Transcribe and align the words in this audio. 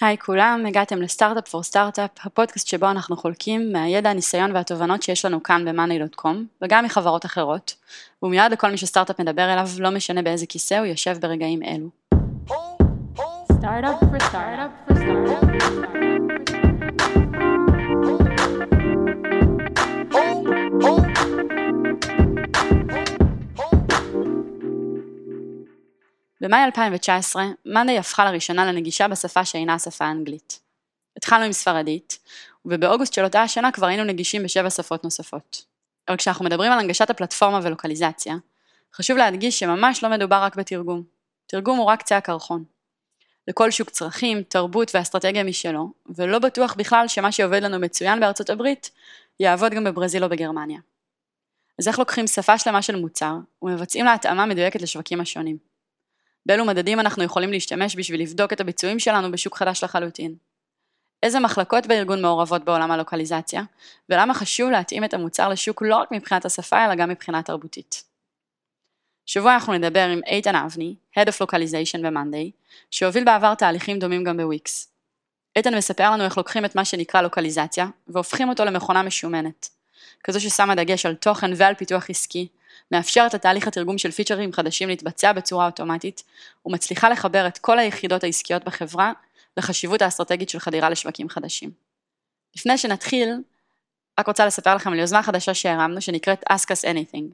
היי 0.00 0.18
כולם, 0.18 0.64
הגעתם 0.68 1.02
לסטארט-אפ 1.02 1.48
פור 1.48 1.62
סטארט-אפ, 1.62 2.10
הפודקאסט 2.24 2.66
שבו 2.66 2.90
אנחנו 2.90 3.16
חולקים 3.16 3.72
מהידע, 3.72 4.10
הניסיון 4.10 4.56
והתובנות 4.56 5.02
שיש 5.02 5.24
לנו 5.24 5.42
כאן 5.42 5.64
ב-money.com 5.64 6.36
וגם 6.62 6.84
מחברות 6.84 7.26
אחרות. 7.26 7.74
הוא 8.18 8.30
מיועד 8.30 8.52
לכל 8.52 8.70
מי 8.70 8.76
שסטארט-אפ 8.76 9.20
מדבר 9.20 9.52
אליו, 9.52 9.68
לא 9.78 9.90
משנה 9.90 10.22
באיזה 10.22 10.46
כיסא 10.46 10.74
הוא 10.74 10.86
יושב 10.86 11.16
ברגעים 11.20 11.62
אלו. 11.62 11.88
Startup 13.60 14.00
for 14.00 14.20
startup 14.30 14.72
for 14.86 14.94
startup. 14.96 15.70
במאי 26.40 26.64
2019, 26.64 27.44
מאנדיי 27.66 27.98
הפכה 27.98 28.24
לראשונה 28.24 28.64
לנגישה 28.72 29.08
בשפה 29.08 29.44
שאינה 29.44 29.74
השפה 29.74 30.04
האנגלית. 30.04 30.60
התחלנו 31.16 31.44
עם 31.44 31.52
ספרדית, 31.52 32.18
ובאוגוסט 32.64 33.12
של 33.12 33.24
אותה 33.24 33.42
השנה 33.42 33.72
כבר 33.72 33.86
היינו 33.86 34.04
נגישים 34.04 34.42
בשבע 34.42 34.70
שפות 34.70 35.04
נוספות. 35.04 35.64
אבל 36.08 36.16
כשאנחנו 36.16 36.44
מדברים 36.44 36.72
על 36.72 36.78
הנגשת 36.78 37.10
הפלטפורמה 37.10 37.60
ולוקליזציה, 37.62 38.34
חשוב 38.94 39.16
להדגיש 39.16 39.58
שממש 39.58 40.04
לא 40.04 40.10
מדובר 40.10 40.42
רק 40.42 40.56
בתרגום. 40.56 41.02
תרגום 41.46 41.78
הוא 41.78 41.86
רק 41.86 42.00
קצה 42.00 42.16
הקרחון. 42.16 42.64
לכל 43.48 43.70
שוק 43.70 43.90
צרכים, 43.90 44.42
תרבות 44.42 44.94
ואסטרטגיה 44.94 45.44
משלו, 45.44 45.92
ולא 46.16 46.38
בטוח 46.38 46.74
בכלל 46.74 47.08
שמה 47.08 47.32
שעובד 47.32 47.62
לנו 47.62 47.78
מצוין 47.78 48.20
בארצות 48.20 48.50
הברית, 48.50 48.90
יעבוד 49.40 49.72
גם 49.72 49.84
בברזיל 49.84 50.24
או 50.24 50.28
בגרמניה. 50.28 50.80
אז 51.78 51.88
איך 51.88 51.98
לוקחים 51.98 52.26
שפה 52.26 52.58
שלמה 52.58 52.82
של 52.82 52.96
מוצר, 52.96 53.34
ומבצעים 53.62 54.04
לה 54.04 54.14
התאמה 54.14 54.46
מדויקת 54.46 54.82
לשווקים 54.82 55.20
השונים? 55.20 55.69
באילו 56.46 56.64
מדדים 56.64 57.00
אנחנו 57.00 57.24
יכולים 57.24 57.50
להשתמש 57.50 57.96
בשביל 57.96 58.22
לבדוק 58.22 58.52
את 58.52 58.60
הביצועים 58.60 58.98
שלנו 58.98 59.32
בשוק 59.32 59.56
חדש 59.56 59.84
לחלוטין. 59.84 60.34
איזה 61.22 61.40
מחלקות 61.40 61.86
בארגון 61.86 62.22
מעורבות 62.22 62.64
בעולם 62.64 62.90
הלוקליזציה, 62.90 63.62
ולמה 64.08 64.34
חשוב 64.34 64.70
להתאים 64.70 65.04
את 65.04 65.14
המוצר 65.14 65.48
לשוק 65.48 65.82
לא 65.82 65.96
רק 65.96 66.08
מבחינת 66.12 66.44
השפה 66.44 66.84
אלא 66.84 66.94
גם 66.94 67.08
מבחינה 67.08 67.42
תרבותית. 67.42 68.04
שבוע 69.26 69.54
אנחנו 69.54 69.72
נדבר 69.72 70.08
עם 70.08 70.20
איתן 70.26 70.56
אבני, 70.56 70.94
Head 71.18 71.28
of 71.28 71.46
Localization 71.46 72.02
ב-Monday, 72.02 72.50
שהוביל 72.90 73.24
בעבר 73.24 73.54
תהליכים 73.54 73.98
דומים 73.98 74.24
גם 74.24 74.36
בוויקס. 74.36 74.92
איתן 75.56 75.74
מספר 75.74 76.10
לנו 76.10 76.24
איך 76.24 76.36
לוקחים 76.36 76.64
את 76.64 76.74
מה 76.74 76.84
שנקרא 76.84 77.22
לוקליזציה, 77.22 77.86
והופכים 78.08 78.48
אותו 78.48 78.64
למכונה 78.64 79.02
משומנת. 79.02 79.68
כזו 80.24 80.40
ששמה 80.40 80.74
דגש 80.74 81.06
על 81.06 81.14
תוכן 81.14 81.50
ועל 81.56 81.74
פיתוח 81.74 82.10
עסקי, 82.10 82.48
מאפשרת 82.90 83.34
לתהליך 83.34 83.68
התרגום 83.68 83.98
של 83.98 84.10
פיצ'רים 84.10 84.52
חדשים 84.52 84.88
להתבצע 84.88 85.32
בצורה 85.32 85.66
אוטומטית, 85.66 86.22
ומצליחה 86.66 87.08
לחבר 87.08 87.46
את 87.46 87.58
כל 87.58 87.78
היחידות 87.78 88.24
העסקיות 88.24 88.64
בחברה 88.64 89.12
לחשיבות 89.56 90.02
האסטרטגית 90.02 90.48
של 90.48 90.58
חדירה 90.58 90.90
לשווקים 90.90 91.28
חדשים. 91.28 91.70
לפני 92.56 92.78
שנתחיל, 92.78 93.34
רק 94.20 94.26
רוצה 94.26 94.46
לספר 94.46 94.74
לכם 94.74 94.92
על 94.92 94.98
יוזמה 94.98 95.22
חדשה 95.22 95.54
שהרמנו 95.54 96.00
שנקראת 96.00 96.44
Ask 96.52 96.64
Us 96.64 96.84
Anything. 96.84 97.24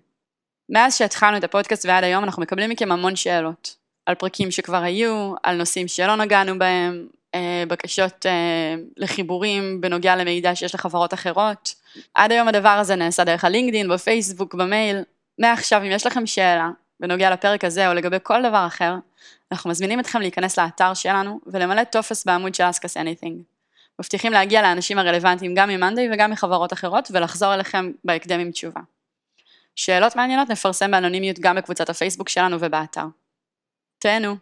מאז 0.69 0.97
שהתחלנו 0.97 1.37
את 1.37 1.45
הפודקאסט 1.45 1.87
ועד 1.87 2.05
היום 2.05 2.25
אנחנו 2.25 2.43
מקבלים 2.43 2.71
מכם 2.71 2.93
המון 2.93 3.17
שאלות, 3.17 3.77
על 4.07 4.15
פרקים 4.15 4.51
שכבר 4.51 4.83
היו, 4.83 5.35
על 5.43 5.57
נושאים 5.57 5.89
שלא 5.89 6.17
נגענו 6.17 6.59
בהם, 6.59 7.07
אה, 7.35 7.65
בקשות 7.69 8.27
אה, 8.27 8.75
לחיבורים 8.97 9.81
בנוגע 9.81 10.17
למידע 10.17 10.55
שיש 10.55 10.75
לחברות 10.75 11.15
אחרות. 11.15 11.75
עד 12.15 12.33
היום 12.33 12.49
הדבר 12.49 12.69
הזה 12.69 12.95
נעשה 12.97 13.25
דרך 13.25 13.45
הלינקדאין, 13.45 13.89
בפייסבוק, 13.89 14.55
במייל, 14.55 14.97
מעכשיו 15.39 15.81
אם 15.81 15.91
יש 15.91 16.07
לכם 16.07 16.27
שאלה 16.27 16.71
בנוגע 17.01 17.31
לפרק 17.31 17.65
הזה 17.65 17.89
או 17.89 17.95
לגבי 17.95 18.17
כל 18.23 18.43
דבר 18.43 18.67
אחר, 18.67 18.95
אנחנו 19.53 19.71
מזמינים 19.71 20.01
אתכם 20.01 20.21
להיכנס 20.21 20.59
לאתר 20.59 20.95
שלנו 20.95 21.41
ולמלא 21.47 21.85
טופס 21.85 22.25
בעמוד 22.25 22.55
של 22.55 22.65
Ask 22.65 22.79
Us 22.79 22.97
Anything. 22.97 23.57
מבטיחים 23.99 24.33
להגיע 24.33 24.63
לאנשים 24.63 24.99
הרלוונטיים 24.99 25.55
גם 25.55 25.69
ממאנדיי 25.69 26.09
וגם 26.13 26.31
מחברות 26.31 26.73
אחרות 26.73 27.09
ולחזור 27.11 27.55
אליכם 27.55 27.93
בהקדם 28.05 28.41
עם 28.41 28.51
תשובה. 28.51 28.81
שאלות 29.77 30.17
מעניינות 30.17 30.51
נפרסם 30.51 30.91
באנונימיות 30.91 31.39
גם 31.39 31.57
בקבוצת 31.57 31.91
הפייסבוק 31.91 32.29
שלנו 32.29 32.57
ובאתר. 32.61 33.05
תהנו. 33.99 34.37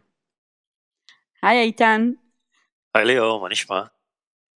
היי 1.43 1.61
איתן. 1.61 2.11
היי 2.95 3.05
ליאור, 3.05 3.43
מה 3.43 3.49
נשמע? 3.49 3.83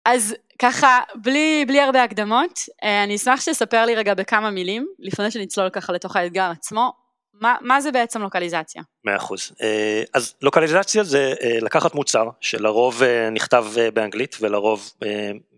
אז 0.07 0.35
ככה, 0.59 1.01
בלי, 1.15 1.65
בלי 1.69 1.81
הרבה 1.81 2.03
הקדמות, 2.03 2.61
אה, 2.83 3.05
אני 3.05 3.17
אשמח 3.17 3.41
שתספר 3.41 3.85
לי 3.85 3.95
רגע 3.95 4.15
בכמה 4.15 4.51
מילים, 4.51 4.87
לפני 4.99 5.31
שנצלול 5.31 5.71
ככה 5.71 5.93
לתוך 5.93 6.17
האתגר 6.17 6.51
עצמו, 6.51 6.93
מה, 7.35 7.57
מה 7.61 7.81
זה 7.81 7.93
בעצם 7.93 8.23
לוקליזציה? 8.23 8.83
מאה 9.05 9.17
אחוז. 9.17 9.53
אה, 9.63 10.03
אז 10.15 10.35
לוקליזציה 10.43 11.05
זה 11.05 11.35
אה, 11.43 11.59
לקחת 11.61 11.95
מוצר 11.95 12.29
שלרוב 12.41 13.03
נכתב 13.33 13.67
באנגלית 13.95 14.37
ולרוב 14.41 14.93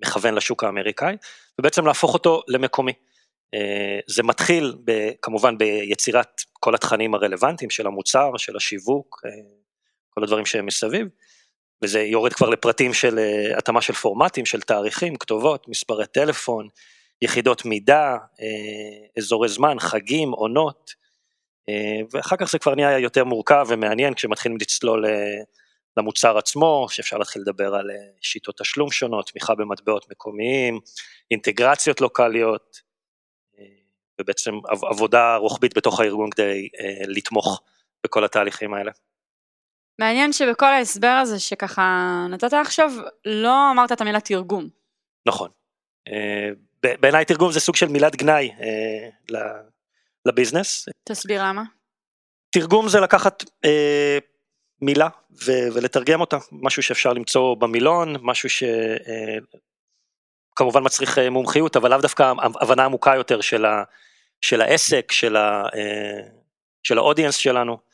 מכוון 0.03 0.35
לשוק 0.35 0.65
האמריקאי, 0.65 1.17
ובעצם 1.59 1.87
להפוך 1.87 2.15
אותו 2.15 2.43
למקומי. 2.49 2.93
זה 4.07 4.23
מתחיל 4.23 4.75
ב, 4.85 5.11
כמובן 5.23 5.59
ביצירת 5.59 6.41
כל 6.53 6.75
התכנים 6.75 7.15
הרלוונטיים 7.15 7.71
של 7.71 7.87
המוצר, 7.87 8.31
של 8.37 8.57
השיווק, 8.57 9.23
כל 10.11 10.23
הדברים 10.23 10.47
שהם 10.47 10.67
מסביב. 10.67 11.07
וזה 11.83 12.01
יורד 12.01 12.33
כבר 12.33 12.49
לפרטים 12.49 12.95
של 12.95 13.19
uh, 13.19 13.59
התאמה 13.59 13.83
של 13.83 13.93
פורמטים, 13.93 14.47
של 14.47 14.61
תאריכים, 14.61 15.17
כתובות, 15.17 15.69
מספרי 15.69 16.07
טלפון, 16.07 16.69
יחידות 17.23 17.65
מידע, 17.65 18.17
uh, 18.17 18.41
אזורי 19.19 19.49
זמן, 19.49 19.77
חגים, 19.79 20.31
עונות, 20.31 20.95
uh, 21.71 21.73
ואחר 22.11 22.37
כך 22.37 22.51
זה 22.51 22.59
כבר 22.59 22.75
נהיה 22.75 22.99
יותר 22.99 23.25
מורכב 23.25 23.67
ומעניין 23.69 24.15
כשמתחילים 24.15 24.59
לצלול 24.61 25.05
למוצר 25.97 26.39
עצמו, 26.39 26.87
שאפשר 26.91 27.19
להתחיל 27.19 27.43
לדבר 27.43 27.75
על 27.75 27.91
שיטות 28.21 28.59
תשלום 28.59 28.91
שונות, 28.91 29.27
תמיכה 29.27 29.55
במטבעות 29.55 30.11
מקומיים, 30.11 30.81
אינטגרציות 31.31 32.01
לוקאליות, 32.01 32.81
ובעצם 34.21 34.55
עבודה 34.91 35.37
רוחבית 35.37 35.77
בתוך 35.77 36.01
הארגון 36.01 36.31
כדי 36.31 36.69
לתמוך 37.09 37.63
בכל 38.05 38.25
התהליכים 38.25 38.75
האלה. 38.75 38.91
מעניין 39.99 40.33
שבכל 40.33 40.67
ההסבר 40.67 41.19
הזה 41.23 41.41
שככה 41.41 42.27
נתת 42.31 42.53
עכשיו, 42.53 42.93
לא 43.25 43.71
אמרת 43.71 43.93
את 43.93 44.01
המילה 44.01 44.21
תרגום. 44.21 44.69
נכון. 45.27 45.51
אה, 46.09 46.51
בעיניי 46.83 47.25
תרגום 47.25 47.53
זה 47.53 47.61
סוג 47.61 47.77
של 47.77 47.89
מילת 47.89 48.17
גנאי 48.17 48.51
אה, 48.61 49.09
לביזנס. 50.27 50.89
תסביר 51.05 51.43
למה. 51.45 51.63
תרגום 52.51 52.89
זה 52.89 53.01
לקחת 53.01 53.45
אה, 53.65 54.19
מילה 54.83 55.09
ולתרגם 55.75 56.21
אותה, 56.21 56.39
משהו 56.53 56.83
שאפשר 56.83 57.13
למצוא 57.13 57.55
במילון, 57.55 58.17
משהו 58.23 58.49
שכמובן 60.55 60.85
מצריך 60.85 61.19
מומחיות, 61.31 61.77
אבל 61.77 61.91
לאו 61.91 62.01
דווקא 62.01 62.33
הבנה 62.61 62.85
עמוקה 62.85 63.15
יותר 63.17 63.41
של, 63.41 63.65
ה, 63.65 63.83
של 64.41 64.61
העסק, 64.61 65.13
של, 65.13 65.37
ה, 65.37 65.63
של 66.83 66.99
האודיאנס 66.99 67.37
שלנו. 67.37 67.88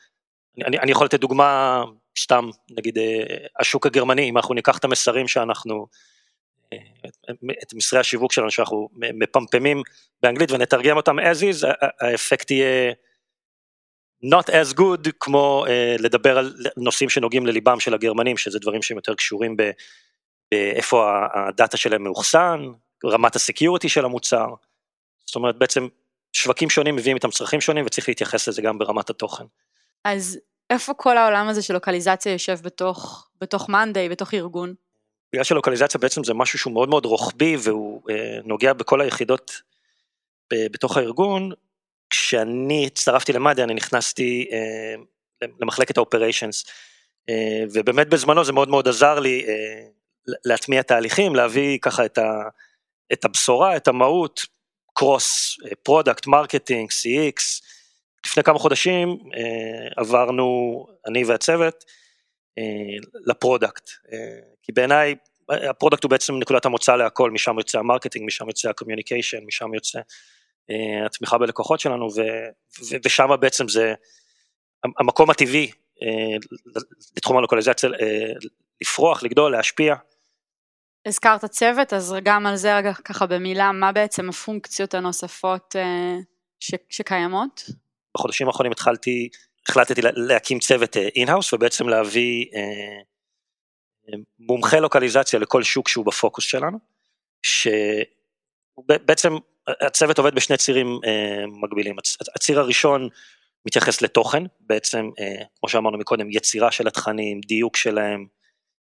אני, 0.63 0.79
אני 0.79 0.91
יכול 0.91 1.05
לתת 1.05 1.19
דוגמה 1.19 1.83
סתם, 2.19 2.49
נגיד 2.77 2.97
אה, 2.97 3.23
השוק 3.59 3.85
הגרמני, 3.85 4.29
אם 4.29 4.37
אנחנו 4.37 4.53
ניקח 4.53 4.77
את 4.77 4.83
המסרים 4.83 5.27
שאנחנו, 5.27 5.87
אה, 6.73 6.77
את 7.63 7.73
מסרי 7.73 7.99
השיווק 7.99 8.31
שלנו 8.31 8.51
שאנחנו 8.51 8.89
מפמפמים 8.93 9.81
באנגלית 10.23 10.51
ונתרגם 10.51 10.97
אותם 10.97 11.19
as 11.19 11.41
is, 11.41 11.67
האפקט 12.01 12.51
יהיה 12.51 12.93
not 14.25 14.49
as 14.49 14.77
good 14.77 15.11
כמו 15.19 15.65
uh, 15.67 16.01
לדבר 16.01 16.37
על 16.37 16.53
נושאים 16.77 17.09
שנוגעים 17.09 17.45
לליבם 17.45 17.79
של 17.79 17.93
הגרמנים, 17.93 18.37
שזה 18.37 18.59
דברים 18.59 18.81
שהם 18.81 18.97
יותר 18.97 19.15
קשורים 19.15 19.57
באיפה 20.51 21.25
ה 21.33 21.42
data 21.42 21.77
שלהם 21.77 22.03
מאוחסן, 22.03 22.65
רמת 23.05 23.35
ה 23.35 23.41
security 23.41 23.89
של 23.89 24.05
המוצר, 24.05 24.47
זאת 25.25 25.35
אומרת 25.35 25.57
בעצם 25.57 25.87
שווקים 26.33 26.69
שונים 26.69 26.95
מביאים 26.95 27.17
איתם 27.17 27.29
צרכים 27.29 27.61
שונים 27.61 27.85
וצריך 27.85 28.09
להתייחס 28.09 28.47
לזה 28.47 28.61
גם 28.61 28.77
ברמת 28.77 29.09
התוכן. 29.09 29.43
אז 30.05 30.39
איפה 30.69 30.93
כל 30.93 31.17
העולם 31.17 31.47
הזה 31.47 31.61
של 31.61 31.73
לוקליזציה 31.73 32.31
יושב 32.31 32.57
בתוך, 32.63 33.27
בתוך 33.41 33.69
monday, 33.69 34.09
בתוך 34.09 34.33
ארגון? 34.33 34.73
בגלל 35.33 35.43
שלוקליזציה 35.43 35.99
בעצם 35.99 36.23
זה 36.23 36.33
משהו 36.33 36.59
שהוא 36.59 36.73
מאוד 36.73 36.89
מאוד 36.89 37.05
רוחבי 37.05 37.55
והוא 37.63 38.01
אה, 38.09 38.37
נוגע 38.43 38.73
בכל 38.73 39.01
היחידות 39.01 39.61
ב, 40.53 40.55
בתוך 40.71 40.97
הארגון, 40.97 41.51
כשאני 42.09 42.85
הצטרפתי 42.85 43.33
ל 43.33 43.37
monday 43.37 43.63
אני 43.63 43.73
נכנסתי 43.73 44.47
אה, 44.51 45.47
למחלקת 45.59 45.97
ה 45.97 46.03
operations, 46.03 46.65
אה, 47.29 47.63
ובאמת 47.73 48.09
בזמנו 48.09 48.43
זה 48.43 48.53
מאוד 48.53 48.69
מאוד 48.69 48.87
עזר 48.87 49.19
לי 49.19 49.45
אה, 49.47 49.87
להטמיע 50.45 50.81
תהליכים, 50.81 51.35
להביא 51.35 51.79
ככה 51.81 52.05
את, 52.05 52.17
ה, 52.17 52.41
את 53.13 53.25
הבשורה, 53.25 53.77
את 53.77 53.87
המהות, 53.87 54.41
cross, 54.93 55.57
product, 55.83 56.27
marketing, 56.27 56.91
CX, 56.91 57.65
לפני 58.25 58.43
כמה 58.43 58.59
חודשים 58.59 59.09
אה, 59.09 59.87
עברנו, 59.97 60.45
אני 61.07 61.23
והצוות, 61.23 61.83
אה, 62.57 62.63
ל 63.25 63.32
product, 63.32 63.89
אה, 64.13 64.39
כי 64.61 64.71
בעיניי 64.71 65.15
ה 65.49 65.56
product 65.56 66.03
הוא 66.03 66.09
בעצם 66.09 66.33
נקודת 66.39 66.65
המוצא 66.65 66.95
להכל, 66.95 67.31
משם 67.31 67.57
יוצא 67.57 67.79
ה 67.79 67.83
marketing, 67.83 68.25
משם 68.25 68.47
יוצא 68.47 68.69
ה 68.69 68.73
communication, 68.73 69.37
משם 69.45 69.73
יוצא 69.73 69.99
התמיכה 71.05 71.37
בלקוחות 71.37 71.79
שלנו, 71.79 72.07
ושם 73.05 73.27
בעצם 73.39 73.67
זה 73.67 73.93
המקום 74.99 75.29
הטבעי 75.29 75.71
לתחום 77.17 77.37
הלוקליזציה 77.37 77.89
לפרוח, 78.81 79.23
לגדול, 79.23 79.51
להשפיע. 79.51 79.95
הזכרת 81.05 81.45
צוות, 81.45 81.93
אז 81.93 82.15
גם 82.23 82.45
על 82.45 82.55
זה 82.55 82.77
רגע 82.77 82.93
ככה 82.93 83.25
במילה, 83.25 83.71
מה 83.71 83.91
בעצם 83.91 84.29
הפונקציות 84.29 84.93
הנוספות 84.93 85.75
ש, 86.59 86.71
שקיימות? 86.89 87.61
בחודשים 88.15 88.47
האחרונים 88.47 88.71
התחלתי, 88.71 89.29
החלטתי 89.69 90.01
להקים 90.01 90.59
צוות 90.59 90.97
in-house 90.97 91.53
ובעצם 91.53 91.89
להביא 91.89 92.45
אה, 92.55 92.91
מומחה 94.39 94.79
לוקליזציה 94.79 95.39
לכל 95.39 95.63
שוק 95.63 95.87
שהוא 95.87 96.05
בפוקוס 96.05 96.45
שלנו, 96.45 96.77
שבעצם 98.87 99.33
הצוות 99.67 100.17
עובד 100.17 100.35
בשני 100.35 100.57
צירים 100.57 100.99
אה, 101.05 101.45
מקבילים, 101.47 101.95
הציר 102.35 102.59
הראשון 102.59 103.09
מתייחס 103.65 104.01
לתוכן, 104.01 104.43
בעצם 104.59 105.09
אה, 105.19 105.43
כמו 105.59 105.69
שאמרנו 105.69 105.97
מקודם, 105.97 106.31
יצירה 106.31 106.71
של 106.71 106.87
התכנים, 106.87 107.41
דיוק 107.41 107.75
שלהם, 107.77 108.25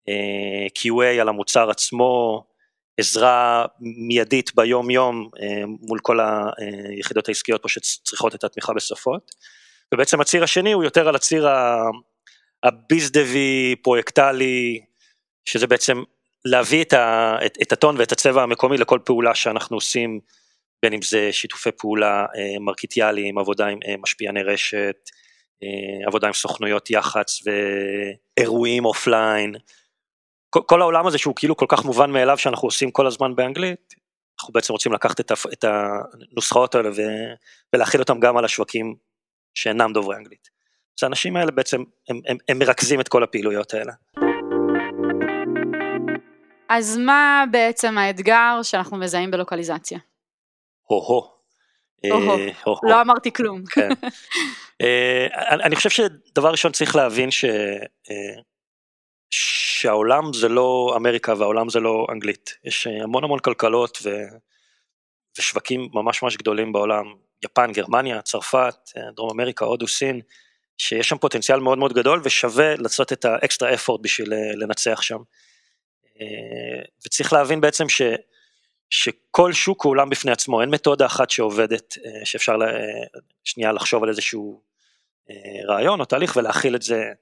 אה, 0.08 0.66
QA 0.78 1.20
על 1.20 1.28
המוצר 1.28 1.70
עצמו, 1.70 2.44
עזרה 2.98 3.66
מיידית 3.80 4.54
ביום 4.54 4.90
יום 4.90 5.28
אה, 5.42 5.66
מול 5.66 5.98
כל 6.02 6.18
היחידות 6.20 7.28
העסקיות 7.28 7.62
פה 7.62 7.68
שצריכות 7.68 8.34
את 8.34 8.44
התמיכה 8.44 8.72
בשפות, 8.72 9.30
ובעצם 9.94 10.20
הציר 10.20 10.44
השני 10.44 10.72
הוא 10.72 10.84
יותר 10.84 11.08
על 11.08 11.14
הציר 11.14 11.48
הביזדבי, 12.62 13.76
פרויקטלי, 13.82 14.80
שזה 15.44 15.66
בעצם 15.66 16.02
להביא 16.44 16.82
את, 16.82 16.92
ה, 16.92 17.36
את, 17.46 17.58
את 17.62 17.72
הטון 17.72 17.96
ואת 17.98 18.12
הצבע 18.12 18.42
המקומי 18.42 18.78
לכל 18.78 18.98
פעולה 19.04 19.34
שאנחנו 19.34 19.76
עושים, 19.76 20.20
בין 20.82 20.92
אם 20.92 21.02
זה 21.02 21.32
שיתופי 21.32 21.70
פעולה 21.78 22.26
אה, 22.36 22.58
מרקיטיאליים, 22.60 23.38
עבודה 23.38 23.66
עם 23.66 23.78
אה, 23.88 23.94
משפיעני 24.02 24.42
רשת, 24.42 24.96
עבודה 26.06 26.26
עם 26.26 26.32
סוכנויות 26.32 26.90
יח"צ 26.90 27.40
ואירועים 28.36 28.84
offline, 28.84 29.54
כל, 30.62 30.80
העולם 30.80 31.06
הזה 31.06 31.18
שהוא 31.18 31.34
כאילו 31.36 31.56
כל 31.56 31.66
כך 31.68 31.84
מובן 31.84 32.10
מאליו 32.10 32.38
שאנחנו 32.38 32.68
עושים 32.68 32.90
כל 32.90 33.06
הזמן 33.06 33.34
באנגלית, 33.36 33.94
אנחנו 34.40 34.52
בעצם 34.52 34.72
רוצים 34.72 34.92
לקחת 34.92 35.20
את, 35.20 35.32
את 35.52 35.64
הנוסחאות 35.64 36.74
האלה 36.74 36.90
ו, 36.90 37.02
ולהחיל 37.72 38.00
אותם 38.00 38.20
גם 38.20 38.36
על 38.36 38.44
השווקים 38.44 38.94
שאינם 39.54 39.92
דוברי 39.92 40.16
אנגלית. 40.16 40.48
אז 40.98 41.02
האנשים 41.02 41.36
האלה 41.36 41.50
בעצם, 41.50 41.82
הם, 42.08 42.20
הם, 42.26 42.36
הם 42.48 42.58
מרכזים 42.58 43.00
את 43.00 43.08
כל 43.08 43.22
הפעילויות 43.22 43.74
האלה. 43.74 43.92
אז 46.68 46.96
מה 46.96 47.44
בעצם 47.50 47.98
האתגר 47.98 48.60
שאנחנו 48.62 48.96
מזהים 48.96 49.30
בלוקליזציה? 49.30 49.98
הו-הו. 50.88 51.34
אה, 52.04 52.42
לא 52.82 53.00
אמרתי 53.00 53.32
כלום. 53.32 53.64
כן. 53.64 53.88
אה, 54.82 55.26
אני 55.50 55.76
חושב 55.76 55.90
שדבר 55.90 56.50
ראשון 56.50 56.72
צריך 56.72 56.96
להבין 56.96 57.30
ש... 57.30 57.44
אה, 59.86 59.90
שהעולם 59.90 60.32
זה 60.32 60.48
לא 60.48 60.92
אמריקה 60.96 61.34
והעולם 61.38 61.68
זה 61.68 61.80
לא 61.80 62.06
אנגלית. 62.12 62.54
יש 62.64 62.86
המון 62.86 63.24
המון 63.24 63.38
כלכלות 63.38 63.98
ו... 64.02 64.10
ושווקים 65.38 65.88
ממש 65.92 66.22
ממש 66.22 66.36
גדולים 66.36 66.72
בעולם, 66.72 67.04
יפן, 67.44 67.72
גרמניה, 67.72 68.22
צרפת, 68.22 68.74
דרום 69.16 69.30
אמריקה, 69.30 69.64
הודו, 69.64 69.88
סין, 69.88 70.20
שיש 70.78 71.08
שם 71.08 71.18
פוטנציאל 71.18 71.60
מאוד 71.60 71.78
מאוד 71.78 71.92
גדול 71.92 72.20
ושווה 72.24 72.76
לעשות 72.76 73.12
את 73.12 73.24
האקסטרה 73.24 73.74
אפורט 73.74 74.00
בשביל 74.00 74.32
לנצח 74.54 75.02
שם. 75.02 75.18
וצריך 77.06 77.32
להבין 77.32 77.60
בעצם 77.60 77.88
ש... 77.88 78.02
שכל 78.90 79.52
שוק 79.52 79.84
הוא 79.84 79.90
עולם 79.90 80.10
בפני 80.10 80.32
עצמו, 80.32 80.60
אין 80.60 80.70
מתודה 80.70 81.06
אחת 81.06 81.30
שעובדת, 81.30 81.94
אה, 82.04 82.24
שאפשר 82.24 82.56
לה, 82.56 82.66
שנייה 83.44 83.72
לחשוב 83.72 84.02
על 84.02 84.08
איזשהו 84.08 84.62
אה, 85.30 85.66
רעיון 85.68 86.00
או 86.00 86.04
תהליך 86.04 86.36
ולהכיל 86.36 86.76
את 86.76 86.82
זה 86.82 86.96
אה, 86.96 87.12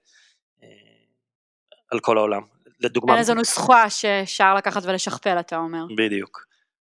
על 1.93 2.01
כל 2.01 2.19
העולם. 2.19 2.43
לדוגמה... 2.81 3.13
אין 3.13 3.19
איזו 3.19 3.35
נוסחה 3.35 3.91
שאפשר 3.91 4.55
לקחת 4.55 4.83
ולשכפל, 4.85 5.41
אתה 5.41 5.57
אומר. 5.57 5.85
בדיוק. 5.97 6.47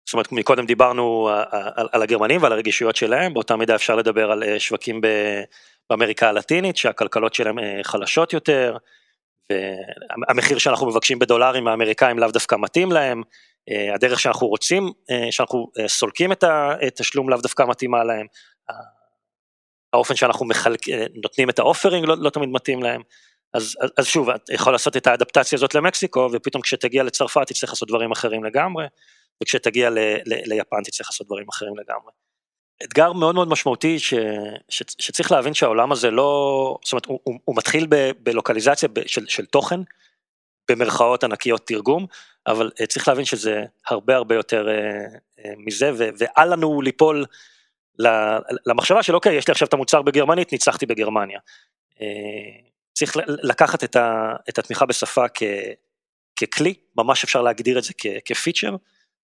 זאת 0.05 0.13
אומרת, 0.13 0.31
מקודם 0.31 0.65
דיברנו 0.65 1.29
על, 1.51 1.87
על 1.91 2.01
הגרמנים 2.01 2.43
ועל 2.43 2.51
הרגישויות 2.51 2.95
שלהם, 2.95 3.33
באותה 3.33 3.55
מידה 3.55 3.75
אפשר 3.75 3.95
לדבר 3.95 4.31
על 4.31 4.43
שווקים 4.57 5.01
באמריקה 5.89 6.29
הלטינית, 6.29 6.77
שהכלכלות 6.77 7.33
שלהם 7.33 7.55
חלשות 7.83 8.33
יותר, 8.33 8.77
והמחיר 9.51 10.57
שאנחנו 10.57 10.87
מבקשים 10.87 11.19
בדולרים 11.19 11.67
האמריקאים 11.67 12.19
לאו 12.19 12.31
דווקא 12.31 12.55
מתאים 12.59 12.91
להם, 12.91 13.21
אה, 13.69 13.93
הדרך 13.93 14.19
שאנחנו 14.19 14.47
רוצים, 14.47 14.91
אה, 15.11 15.31
שאנחנו 15.31 15.67
אה, 15.79 15.87
סולקים 15.87 16.31
את 16.31 16.43
התשלום 16.87 17.29
לאו 17.29 17.37
דווקא 17.41 17.63
מתאימה 17.63 18.03
להם, 18.03 18.25
האופן 19.93 20.15
שאנחנו 20.15 20.45
מחלק, 20.45 20.79
נותנים 21.23 21.49
את 21.49 21.59
האופרינג 21.59 22.05
לא, 22.07 22.15
לא 22.19 22.29
תמיד 22.29 22.49
מתאים 22.49 22.83
להם, 22.83 23.01
אז, 23.53 23.77
אז 23.97 24.05
שוב, 24.05 24.29
אתה 24.29 24.53
יכול 24.53 24.73
לעשות 24.73 24.97
את 24.97 25.07
האדפטציה 25.07 25.55
הזאת 25.55 25.75
למקסיקו, 25.75 26.29
ופתאום 26.33 26.61
כשתגיע 26.61 27.03
לצרפת 27.03 27.47
תצטרך 27.47 27.69
לעשות 27.69 27.87
דברים 27.87 28.11
אחרים 28.11 28.43
לגמרי, 28.43 28.85
וכשתגיע 29.43 29.89
ל, 29.89 29.99
ל, 30.25 30.53
ליפן 30.53 30.83
תצטרך 30.83 31.07
לעשות 31.07 31.27
דברים 31.27 31.45
אחרים 31.49 31.73
לגמרי. 31.77 32.11
אתגר 32.83 33.13
מאוד 33.13 33.35
מאוד 33.35 33.47
משמעותי 33.47 33.99
ש, 33.99 34.13
ש, 34.69 34.83
שצריך 34.99 35.31
להבין 35.31 35.53
שהעולם 35.53 35.91
הזה 35.91 36.11
לא, 36.11 36.77
זאת 36.83 36.93
אומרת, 36.93 37.05
הוא, 37.05 37.19
הוא, 37.23 37.39
הוא 37.45 37.55
מתחיל 37.55 37.87
ב, 37.89 38.11
בלוקליזציה 38.19 38.89
של, 39.05 39.27
של 39.27 39.45
תוכן, 39.45 39.79
במרכאות 40.71 41.23
ענקיות 41.23 41.67
תרגום, 41.67 42.05
אבל 42.47 42.71
uh, 42.81 42.85
צריך 42.85 43.07
להבין 43.07 43.25
שזה 43.25 43.63
הרבה 43.87 44.15
הרבה 44.15 44.35
יותר 44.35 44.67
uh, 44.67 45.15
uh, 45.39 45.49
מזה, 45.57 45.91
ו- 45.97 46.09
ואל 46.17 46.53
לנו 46.53 46.81
ליפול 46.81 47.25
למחשבה 48.65 49.03
של 49.03 49.15
אוקיי, 49.15 49.35
יש 49.35 49.47
לי 49.47 49.51
עכשיו 49.51 49.67
את 49.67 49.73
המוצר 49.73 50.01
בגרמנית, 50.01 50.51
ניצחתי 50.51 50.85
בגרמניה. 50.85 51.39
צריך 52.97 53.17
לקחת 53.27 53.83
את, 53.83 53.95
ה- 53.95 54.35
את 54.49 54.59
התמיכה 54.59 54.85
בשפה 54.85 55.25
כ- 55.33 55.43
ככלי, 56.41 56.73
ממש 56.95 57.23
אפשר 57.23 57.41
להגדיר 57.41 57.77
את 57.77 57.83
זה 57.83 57.93
כ- 57.97 58.21
כפיצ'ר, 58.25 58.75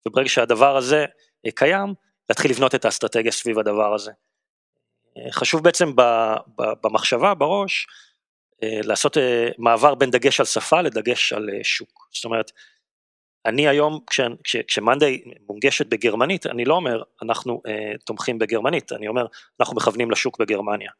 וברגע 0.08 0.30
שהדבר 0.30 0.78
הזה 0.78 1.06
uh, 1.06 1.52
קיים, 1.56 1.94
להתחיל 2.30 2.52
לבנות 2.52 2.75
את 2.75 2.86
האסטרטגיה 2.86 3.31
סביב 3.31 3.60
הדבר 3.60 3.94
הזה. 3.94 4.12
Uh, 4.12 5.31
חשוב 5.31 5.64
בעצם 5.64 5.96
ב- 5.96 6.36
ב- 6.62 6.74
במחשבה, 6.84 7.34
בראש, 7.34 7.88
לעשות 8.64 9.18
מעבר 9.58 9.96
בין 9.96 10.12
דגש 10.12 10.40
על 10.40 10.46
שפה 10.46 10.81
לדגש 10.81 11.34
על 11.34 11.50
שוק. 11.64 12.08
זאת 12.14 12.25
אומרת, 12.25 12.52
אני 13.46 13.68
היום, 13.68 14.00
כשמאנדיי 14.68 15.24
מונגשת 15.50 15.86
בגרמנית, 15.86 16.46
אני 16.46 16.66
לא 16.66 16.74
אומר, 16.74 17.04
אנחנו 17.22 17.62
אה, 17.68 17.98
תומכים 18.06 18.40
בגרמנית, 18.40 18.92
אני 18.92 19.08
אומר, 19.08 19.25
אנחנו 19.60 19.75
מכוונים 19.75 20.12
לשוק 20.12 20.40
בגרמניה. 20.40 20.92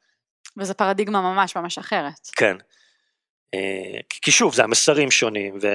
וזו 0.58 0.74
פרדיגמה 0.74 1.22
ממש 1.22 1.58
ממש 1.58 1.78
אחרת. 1.78 2.28
כן. 2.36 2.58
אה, 3.54 4.00
כי 4.10 4.32
שוב, 4.32 4.56
זה 4.56 4.64
המסרים 4.64 5.12
שונים 5.12 5.58
וה, 5.62 5.70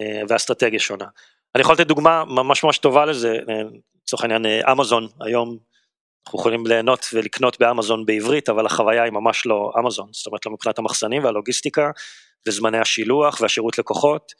אה, 0.00 0.22
והאסטרטגיה 0.28 0.78
שונה. 0.78 1.04
אני 1.54 1.60
יכול 1.60 1.74
לתת 1.74 1.86
דוגמה 1.86 2.24
ממש 2.24 2.64
ממש 2.64 2.78
טובה 2.78 3.04
לזה, 3.04 3.38
אה, 3.48 3.62
לצורך 4.02 4.22
העניין 4.22 4.46
אמזון, 4.72 5.08
היום 5.20 5.58
אנחנו 6.26 6.38
יכולים 6.38 6.66
ליהנות 6.66 7.06
ולקנות 7.12 7.60
באמזון 7.60 8.06
בעברית, 8.06 8.48
אבל 8.48 8.66
החוויה 8.66 9.02
היא 9.02 9.12
ממש 9.12 9.46
לא 9.46 9.72
אמזון, 9.78 10.08
זאת 10.12 10.26
אומרת 10.26 10.46
לא 10.46 10.52
מבחינת 10.52 10.78
המחסנים 10.78 11.24
והלוגיסטיקה 11.24 11.90
וזמני 12.48 12.78
השילוח 12.78 13.40
והשירות 13.40 13.78
לקוחות. 13.78 14.32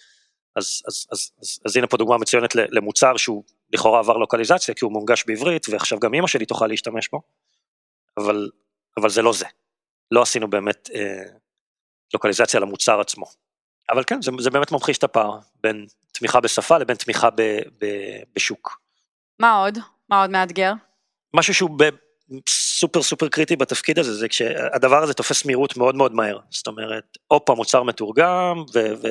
אז, 0.56 0.82
אז, 0.88 1.06
אז, 1.12 1.30
אז, 1.40 1.60
אז 1.66 1.76
הנה 1.76 1.86
פה 1.86 1.96
דוגמה 1.96 2.18
מצוינת 2.18 2.54
למוצר 2.54 3.16
שהוא 3.16 3.44
לכאורה 3.72 3.98
עבר 3.98 4.16
לוקליזציה 4.16 4.74
כי 4.74 4.84
הוא 4.84 4.92
מונגש 4.92 5.24
בעברית 5.26 5.66
ועכשיו 5.68 5.98
גם 5.98 6.14
אמא 6.14 6.26
שלי 6.26 6.46
תוכל 6.46 6.66
להשתמש 6.66 7.08
בו, 7.08 7.20
אבל, 8.18 8.50
אבל 8.96 9.10
זה 9.10 9.22
לא 9.22 9.32
זה, 9.32 9.46
לא 10.10 10.22
עשינו 10.22 10.50
באמת 10.50 10.90
אה, 10.94 11.22
לוקליזציה 12.14 12.60
למוצר 12.60 13.00
עצמו. 13.00 13.26
אבל 13.90 14.04
כן, 14.04 14.22
זה, 14.22 14.30
זה 14.38 14.50
באמת 14.50 14.72
ממחיש 14.72 14.98
את 14.98 15.04
הפער 15.04 15.38
בין 15.62 15.86
תמיכה 16.12 16.40
בשפה 16.40 16.78
לבין 16.78 16.96
תמיכה 16.96 17.30
ב, 17.30 17.42
ב, 17.80 17.86
בשוק. 18.36 18.80
מה 19.38 19.56
עוד? 19.56 19.78
מה 20.08 20.20
עוד 20.20 20.30
מאתגר? 20.30 20.72
משהו 21.34 21.54
שהוא 21.54 21.70
ב, 21.78 21.84
סופר 22.48 23.02
סופר 23.02 23.28
קריטי 23.28 23.56
בתפקיד 23.56 23.98
הזה, 23.98 24.14
זה 24.14 24.28
כשהדבר 24.28 25.02
הזה 25.02 25.14
תופס 25.14 25.44
מהירות 25.44 25.76
מאוד 25.76 25.94
מאוד 25.94 26.14
מהר. 26.14 26.38
זאת 26.50 26.66
אומרת, 26.66 27.18
הופה 27.26 27.54
מוצר 27.54 27.82
מתורגם 27.82 28.64
ו... 28.74 28.78
ו 29.02 29.08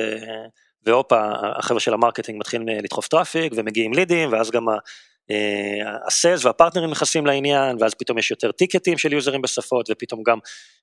והופה, 0.86 1.20
החבר'ה 1.58 1.80
של 1.80 1.94
ה 1.94 1.98
marketing 1.98 2.38
מתחילים 2.40 2.68
אה, 2.68 2.78
לדחוף 2.82 3.08
traffic 3.08 3.52
ומגיעים 3.56 3.92
לידים, 3.92 4.32
ואז 4.32 4.50
גם 4.50 4.66
הסיילס 6.06 6.44
אה, 6.44 6.46
והפרטנרים 6.46 6.90
נכנסים 6.90 7.26
לעניין, 7.26 7.76
ואז 7.80 7.94
פתאום 7.94 8.18
יש 8.18 8.30
יותר 8.30 8.52
טיקטים 8.52 8.98
של 8.98 9.12
יוזרים 9.12 9.42
בשפות, 9.42 9.90
ופתאום 9.90 10.22
גם 10.22 10.38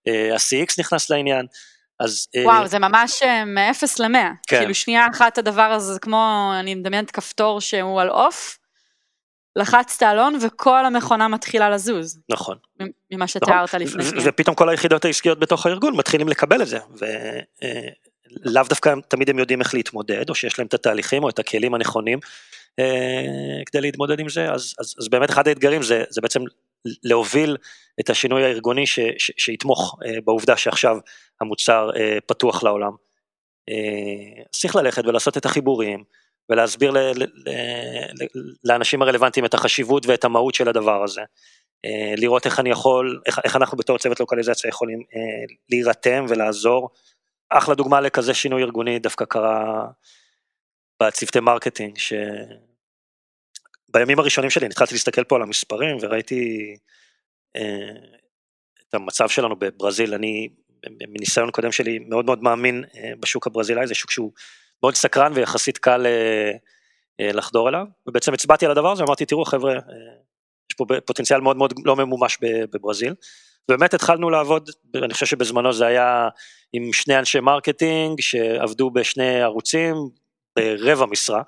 אה, 0.08 0.34
ה-CX 0.34 0.76
נכנס 0.80 1.10
לעניין. 1.10 1.46
אז... 2.00 2.28
וואו, 2.44 2.68
זה 2.68 2.80
ממש 2.80 3.24
מ-0 3.24 3.84
ל-100. 4.00 4.18
כן. 4.48 4.60
כאילו 4.60 4.76
שנייה 4.76 5.08
אחת 5.12 5.38
הדבר 5.38 5.62
הזה, 5.62 5.94
זה 5.94 6.00
כמו, 6.00 6.52
אני 6.60 6.76
מדמיינת 6.76 7.12
כפתור 7.12 7.62
שהוא 7.62 8.02
על 8.02 8.10
אוף, 8.10 8.58
לחצת 9.56 10.04
אלון 10.04 10.40
וכל 10.42 10.86
המכונה 10.86 11.28
מתחילה 11.28 11.70
לזוז. 11.70 12.20
נכון. 12.30 12.58
ממה 13.12 13.28
שתיארת 13.28 13.70
נכון. 13.70 13.82
לפני 13.82 14.04
שנייה. 14.04 14.30
ופתאום 14.30 14.56
כל 14.56 14.70
היחידות 14.70 15.06
העסקיות 15.06 15.40
בתוך 15.40 15.66
הארגון 15.66 15.96
מתחילים 15.96 16.28
לקבל 16.30 16.62
את 16.62 16.68
זה, 16.68 16.80
לאו 18.46 18.64
דווקא 18.70 18.94
תמיד 19.08 19.30
הם 19.30 19.40
יודעים 19.40 19.62
איך 19.62 19.74
להתמודד, 19.74 20.30
או 20.30 20.36
שיש 20.36 20.60
להם 20.60 20.68
את 20.68 20.74
התהליכים 20.74 21.24
או 21.24 21.30
את 21.30 21.40
הכלים 21.40 21.74
הנכונים 21.74 22.20
אה, 22.24 22.30
כדי 23.66 23.82
להתמודד 23.82 24.20
עם 24.20 24.30
זה, 24.30 24.52
אז, 24.52 24.74
אז, 24.80 24.96
אז 25.00 25.08
באמת 25.10 25.30
אחד 25.30 25.48
האתגרים 25.48 25.84
זה, 25.84 26.04
זה 26.10 26.22
בעצם 26.22 26.42
להוביל 27.04 27.58
את 28.00 28.10
השינוי 28.10 28.44
הארגוני 28.44 28.88
ש, 28.88 29.00
ש, 29.18 29.32
שיתמוך 29.38 30.00
אה, 30.06 30.22
בעובדה 30.26 30.58
שעכשיו 30.58 30.98
המוצר 31.42 31.90
אה, 31.96 32.18
פתוח 32.26 32.64
לעולם. 32.64 32.92
צריך 34.52 34.76
ללכת 34.76 35.06
ולעשות 35.06 35.38
את 35.38 35.46
החיבורים 35.46 36.04
ולהסביר 36.50 36.92
ל, 36.92 36.98
ל, 36.98 37.24
ל, 37.24 38.26
לאנשים 38.64 39.02
הרלוונטיים 39.02 39.46
את 39.46 39.54
החשיבות 39.54 40.06
ואת 40.06 40.24
המהות 40.24 40.56
של 40.56 40.70
הדבר 40.70 41.04
הזה. 41.04 41.22
לראות 42.18 42.46
איך 42.46 42.60
אני 42.60 42.70
יכול, 42.70 43.22
איך, 43.26 43.40
איך 43.44 43.56
אנחנו 43.56 43.78
בתור 43.78 43.98
צוות 43.98 44.20
לוקליזציה 44.20 44.68
יכולים 44.68 45.00
להירתם 45.70 46.26
ולעזור. 46.30 46.90
אחלה 47.50 47.76
דוגמה 47.76 48.02
לכזה 48.02 48.34
שינוי 48.34 48.64
ארגוני 48.64 49.00
דווקא 49.00 49.26
קרה 49.26 49.86
בצוותי 51.04 51.40
marketing, 51.40 51.98
שבימים 53.92 54.20
הראשונים 54.20 54.50
שלי 54.50 54.66
התחלתי 54.66 54.94
להסתכל 54.94 55.24
פה 55.24 55.36
על 55.36 55.42
המספרים 55.42 55.98
וראיתי 56.02 56.76
אה, 57.56 57.90
את 58.90 58.94
המצב 58.94 59.30
שלנו 59.30 59.56
בברזיל, 59.56 60.14
אני 60.14 60.50
מניסיון 60.90 61.52
קודם 61.52 61.72
שלי 61.72 62.00
מאוד 62.00 62.26
מאוד 62.26 62.44
מאמין 62.44 62.84
אה, 62.98 63.12
בשוק 63.20 63.48
הברזילאי, 63.48 63.88
זה 63.88 63.96
שוק 63.96 64.12
שהוא 64.12 64.32
מאוד 64.84 64.96
סקרן 64.96 65.32
ויחסית 65.36 65.78
קל 65.78 66.06
אה, 66.06 67.32
לחדור 67.34 67.70
אליו, 67.70 67.86
ובעצם 68.08 68.34
הצבעתי 68.34 68.66
על 68.66 68.72
הדבר 68.72 68.92
הזה, 68.92 69.04
אמרתי 69.04 69.26
תראו 69.26 69.46
חבר'ה, 69.46 69.74
יש 70.72 70.76
פה 70.78 70.86
פוטנציאל 71.06 71.42
מאוד 71.42 71.58
מאוד 71.58 71.74
לא 71.86 71.96
ממומש 71.96 72.38
בברזיל, 72.42 73.14
ובאמת 73.70 73.94
התחלנו 73.94 74.30
לעבוד, 74.30 74.70
אני 74.96 75.14
חושב 75.14 75.26
שבזמנו 75.26 75.74
זה 75.74 75.86
היה 75.86 76.30
עם 76.74 76.94
שני 76.94 77.20
אנשי 77.20 77.40
marketing 77.40 78.22
שעבדו 78.22 78.90
בשני 78.90 79.42
ערוצים 79.42 79.96
ברבע 80.56 81.06
משרה, 81.06 81.42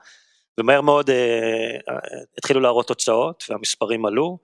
ומהר 0.59 0.81
מאוד 0.81 1.09
התחילו 2.37 2.59
להראות 2.59 2.87
תוצאות 2.87 3.43
והמספרים 3.49 4.05
עלו, 4.05 4.37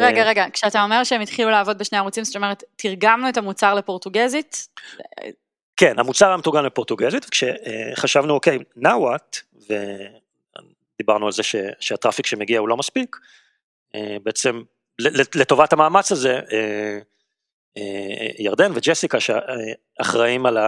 רגע, 0.00 0.24
רגע, 0.24 0.44
כשאתה 0.52 0.82
אומר 0.82 1.04
שהם 1.04 1.20
התחילו 1.20 1.50
לעבוד 1.50 1.78
בשני 1.78 1.98
ערוצים, 1.98 2.24
זאת 2.24 2.36
אומרת, 2.36 2.64
תרגמנו 2.76 3.28
את 3.28 3.36
המוצר 3.36 3.74
לפורטוגזית? 3.74 4.68
כן, 5.76 5.98
המוצר 5.98 6.28
היה 6.28 6.36
מתורגם 6.36 6.64
לפורטוגזית, 6.64 7.24
כשחשבנו, 7.24 8.34
אוקיי, 8.34 8.58
now 8.78 8.88
what, 8.88 9.60
ודיברנו 10.98 11.26
על 11.26 11.32
זה 11.32 11.42
ש, 11.42 11.56
שה 11.80 11.94
traffic 11.94 12.26
שמגיע 12.26 12.58
הוא 12.58 12.68
לא 12.68 12.76
מספיק, 12.76 13.16
אה, 13.94 14.16
בעצם 14.22 14.62
לטובת 15.34 15.72
המאמץ 15.72 16.12
הזה, 16.12 16.40
אה, 16.52 16.98
אה, 17.76 18.26
ירדן 18.38 18.72
וג'סיקה 18.74 19.18
שאחראים 19.20 20.46
על 20.46 20.58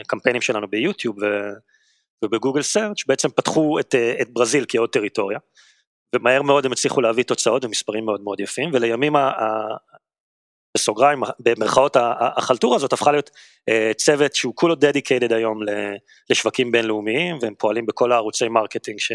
הקמפיינים 0.00 0.42
שלנו 0.42 0.68
ב 0.68 0.74
YouTube 0.74 1.16
וב 2.24 2.33
Google 2.33 2.62
Search 2.62 3.06
בעצם 3.06 3.28
פתחו 3.28 3.80
את, 3.80 3.94
את 4.20 4.30
ברזיל 4.30 4.64
כעוד 4.68 4.90
טריטוריה. 4.90 5.38
ומהר 6.14 6.42
מאוד 6.42 6.66
הם 6.66 6.72
הצליחו 6.72 7.00
להביא 7.00 7.24
תוצאות 7.24 7.64
ומספרים 7.64 8.04
מאוד 8.04 8.20
מאוד 8.20 8.40
יפים, 8.40 8.70
ולימים, 8.72 9.16
ה, 9.16 9.30
בסוגריים, 10.76 11.20
במרכאות 11.40 11.96
החלטורה 12.20 12.76
הזאת 12.76 12.92
הפכה 12.92 13.12
להיות 13.12 13.30
אה, 13.68 13.90
צוות 13.96 14.34
שהוא 14.34 14.52
כולו 14.56 14.74
dedicated 14.74 15.32
היום 15.32 15.60
לשווקים 16.30 16.72
בינלאומיים, 16.72 17.38
והם 17.42 17.54
פועלים 17.58 17.86
בכל 17.86 18.12
הערוצי 18.12 18.48
marketing 18.48 18.98
ש, 18.98 19.12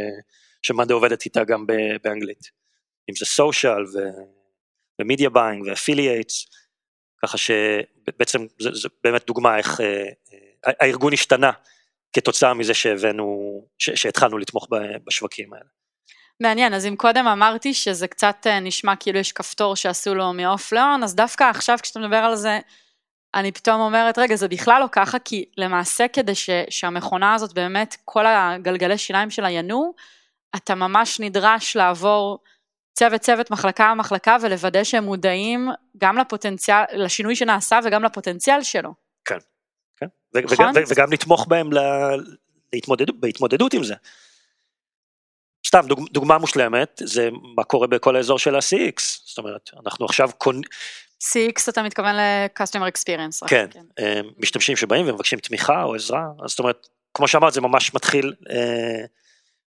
שמאנדיי 0.62 0.93
עובדת 0.93 1.25
איתה 1.25 1.43
גם 1.43 1.65
באנגלית, 2.03 2.51
אם 3.10 3.15
זה 3.15 3.25
social 3.25 3.84
ו 5.01 5.06
media 5.06 5.29
buying 5.29 5.67
ו 5.67 5.74
affiliates, 5.74 6.46
ככה 7.24 7.38
שבעצם 7.38 8.46
זה 8.60 8.89
באמת 9.03 9.27
דוגמה 9.27 9.58
איך 9.58 9.81
אה, 9.81 10.10
הארגון 10.65 11.13
השתנה 11.13 11.51
כתוצאה 12.13 12.53
מזה 12.53 12.74
שהבאנו, 12.74 13.62
שהתחלנו 13.77 14.38
לתמוך 14.38 14.68
בשווקים 15.08 15.53
האלה. 15.53 15.65
מעניין, 16.41 16.74
אז 16.74 16.86
אם 16.86 16.96
קודם 16.96 17.27
אמרתי 17.27 17.74
שזה 17.74 18.08
קצת 18.08 18.36
אה, 18.46 18.60
נשמע 18.60 18.96
כאילו 18.96 19.20
יש 19.20 19.32
כפתור 19.32 19.75
שעשו 19.75 20.15
לו 20.15 20.34
מ 20.34 20.43
off 20.43 20.72
ל 20.72 20.79
on, 20.79 21.03
אז 21.03 21.15
דווקא 21.15 21.44
עכשיו 21.44 21.77
כשאתה 21.82 22.00
מדבר 22.00 22.18
על 22.18 22.36
זה, 22.36 22.60
אני 23.36 23.51
פתאום 23.51 23.82
אומרת, 23.82 24.18
רגע, 24.18 24.36
זה 24.36 24.48
בכלל 24.48 24.82
לא 24.82 24.88
ככה, 24.91 25.20
כי 25.20 25.46
למעשה 25.58 26.08
כדי 26.08 26.36
ש, 26.36 26.50
שהמכונה 26.70 27.34
הזאת 27.34 27.53
באמת, 27.53 27.98
כל 28.06 28.25
הגלגלי 28.25 28.98
שיניים 28.98 29.30
שלה 29.30 29.50
ינועו, 29.50 29.94
אתה 30.56 30.75
ממש 30.75 31.20
נדרש 31.20 31.75
לעבור 31.75 32.39
צוות 32.94 33.22
צוות, 33.22 33.51
מחלקה 33.51 33.94
מחלקה, 33.94 34.38
ולוודא 34.41 34.84
שהם 34.84 35.03
מודעים 35.03 35.70
גם 35.98 36.18
לפוטנציאל, 36.18 36.84
לשינוי 36.94 37.36
שנעשה 37.36 37.80
וגם 37.84 38.03
לפוטנציאל 38.03 38.63
שלו. 38.63 38.94
כן, 39.25 39.38
כן, 40.01 40.08
נכון? 40.43 40.65
וגם, 40.70 40.84
וגם 40.89 41.12
לתמוך 41.13 41.48
בהם 41.48 41.70
להתמודד, 42.74 43.05
בהתמודדות 43.22 43.74
עם 43.74 43.84
זה. 43.84 43.96
סתם 45.67 45.81
דוג, 45.88 46.10
דוגמה 46.12 46.38
מושלמת 46.38 47.01
זה 47.03 47.29
מה 47.55 47.63
קורה 47.63 47.88
בכל 47.88 48.15
האזור 48.15 48.39
של 48.39 48.55
ה-CX, 48.55 49.01
זאת 49.25 49.38
אומרת 49.38 49.70
אנחנו 49.86 50.05
עכשיו 50.05 50.29
קונים. 50.38 50.62
CX 51.24 51.70
אתה 51.70 51.84
מתכוון 51.84 52.15
ל-Customer 52.15 52.91
Experience. 52.98 53.48
כן, 53.48 53.65
כן, 53.72 54.22
משתמשים 54.38 54.75
שבאים 54.75 55.10
ומבקשים 55.10 55.39
תמיכה 55.39 55.84
או 55.84 55.96
עזרה, 55.96 56.25
אז 56.43 56.50
זאת 56.50 56.60
אומרת, 56.60 56.88
כמו 57.13 57.27
שאמרת 57.27 57.53
זה 57.53 57.62
ממש 57.62 57.93
מתחיל 57.93 58.34
אה, 58.50 59.05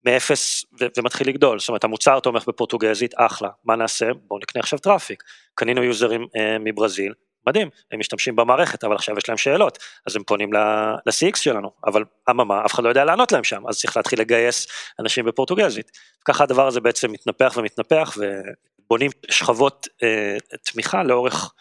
מאפס 0.05 0.65
ו- 0.79 0.85
ומתחיל 0.97 1.27
לגדול, 1.27 1.59
זאת 1.59 1.69
אומרת 1.69 1.83
המוצר 1.83 2.19
תומך 2.19 2.47
בפורטוגזית, 2.47 3.13
אחלה, 3.17 3.49
מה 3.63 3.75
נעשה? 3.75 4.05
בואו 4.27 4.39
נקנה 4.39 4.59
עכשיו 4.59 4.79
traffic, 4.79 5.23
קנינו 5.53 5.83
יוזרים 5.83 6.27
אה, 6.35 6.57
מברזיל, 6.59 7.13
מדהים, 7.47 7.69
הם 7.91 7.99
משתמשים 7.99 8.35
במערכת, 8.35 8.83
אבל 8.83 8.95
עכשיו 8.95 9.17
יש 9.17 9.29
להם 9.29 9.37
שאלות, 9.37 9.77
אז 10.05 10.15
הם 10.15 10.23
פונים 10.23 10.53
ל-CX 10.53 11.35
שלנו, 11.35 11.71
אבל 11.85 12.03
אממה, 12.29 12.65
אף 12.65 12.73
אחד 12.73 12.83
לא 12.83 12.89
יודע 12.89 13.05
לענות 13.05 13.31
להם 13.31 13.43
שם, 13.43 13.67
אז 13.67 13.79
צריך 13.79 13.97
להתחיל 13.97 14.21
לגייס 14.21 14.67
אנשים 14.99 15.25
בפורטוגזית. 15.25 15.91
ככה 16.25 16.43
הדבר 16.43 16.67
הזה 16.67 16.81
בעצם 16.81 17.11
מתנפח 17.11 17.53
ומתנפח, 17.57 18.17
ובונים 18.17 19.11
שכבות 19.29 19.87
אה, 20.03 20.37
תמיכה 20.63 21.03
לאורך 21.03 21.53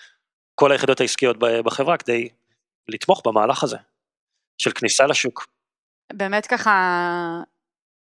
כל 0.55 0.73
היחידות 0.73 1.01
העסקיות 1.01 1.37
בחברה, 1.39 1.97
כדי 1.97 2.29
לתמוך 2.89 3.23
במהלך 3.27 3.65
הזה, 3.65 3.77
של 4.59 4.71
כניסה 4.71 5.07
לשוק. 5.07 5.47
באמת 6.13 6.47
ככה, 6.47 6.73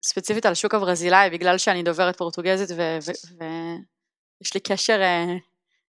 ספציפית 0.02 0.46
על 0.46 0.52
השוק 0.52 0.74
הברזילאי, 0.74 1.30
בגלל 1.30 1.58
שאני 1.58 1.82
דוברת 1.82 2.16
פורטוגזית 2.16 2.68
ויש 2.70 4.54
לי 4.54 4.60
קשר 4.60 5.00
אה, 5.02 5.24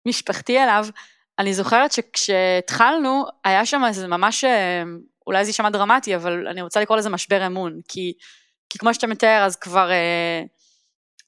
משפחתי 0.08 0.58
אליו, 0.58 0.86
אני 1.38 1.54
זוכרת 1.54 1.92
שכשהתחלנו, 1.92 3.24
היה 3.44 3.66
שם 3.66 3.82
איזה 3.88 4.08
ממש, 4.08 4.44
אה, 4.44 4.82
אולי 5.26 5.44
זה 5.44 5.48
יישמע 5.48 5.70
דרמטי, 5.70 6.16
אבל 6.16 6.48
אני 6.48 6.62
רוצה 6.62 6.80
לקרוא 6.80 6.98
לזה 6.98 7.10
משבר 7.10 7.46
אמון, 7.46 7.80
כי, 7.88 8.12
כי 8.70 8.78
כמו 8.78 8.94
שאתה 8.94 9.06
מתאר, 9.06 9.42
אז 9.44 9.56
כבר, 9.56 9.90
אה, 9.90 10.42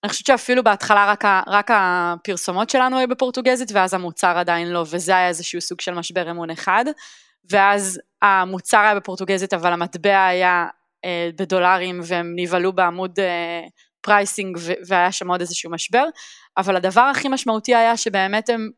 אני 0.05 0.11
חושבת 0.11 0.27
שאפילו 0.27 0.65
בהתחלה 0.65 1.07
רק, 1.13 1.25
ה, 1.25 1.43
רק 1.47 1.71
הפרסומות 1.75 2.71
שלנו 2.71 2.99
היו 2.99 3.09
בפורטוגזית, 3.09 3.73
ואז 3.73 3.95
המוצר 3.95 4.39
עדיין 4.39 4.69
לא, 4.69 4.85
וזה 4.91 5.17
היה 5.17 5.29
איזשהו 5.29 5.61
סוג 5.61 5.81
של 5.81 5.95
משבר 5.95 6.31
אמון 6.31 6.51
אחד, 6.51 6.85
ואז 7.51 8.01
המוצר 8.23 8.79
היה 8.79 8.95
בפורטוגזית, 8.95 9.55
אבל 9.55 9.73
המטבע 9.73 10.27
היה 10.27 10.67
אה, 11.05 11.31
בדולרים, 11.39 12.01
והם 12.05 12.33
נבהלו 12.37 12.73
בעמוד 12.73 13.19
pricing, 14.01 14.59
והיה 14.87 15.13
שם 15.13 15.31
עוד 15.31 15.41
איזשהו 15.41 15.71
משבר, 15.71 16.05
אבל 16.57 16.77
הדבר 16.77 17.01
הכי 17.01 17.29
משמעותי 17.29 17.75
היה 17.75 17.97
שבאמת 17.97 18.49
הם, 18.49 18.71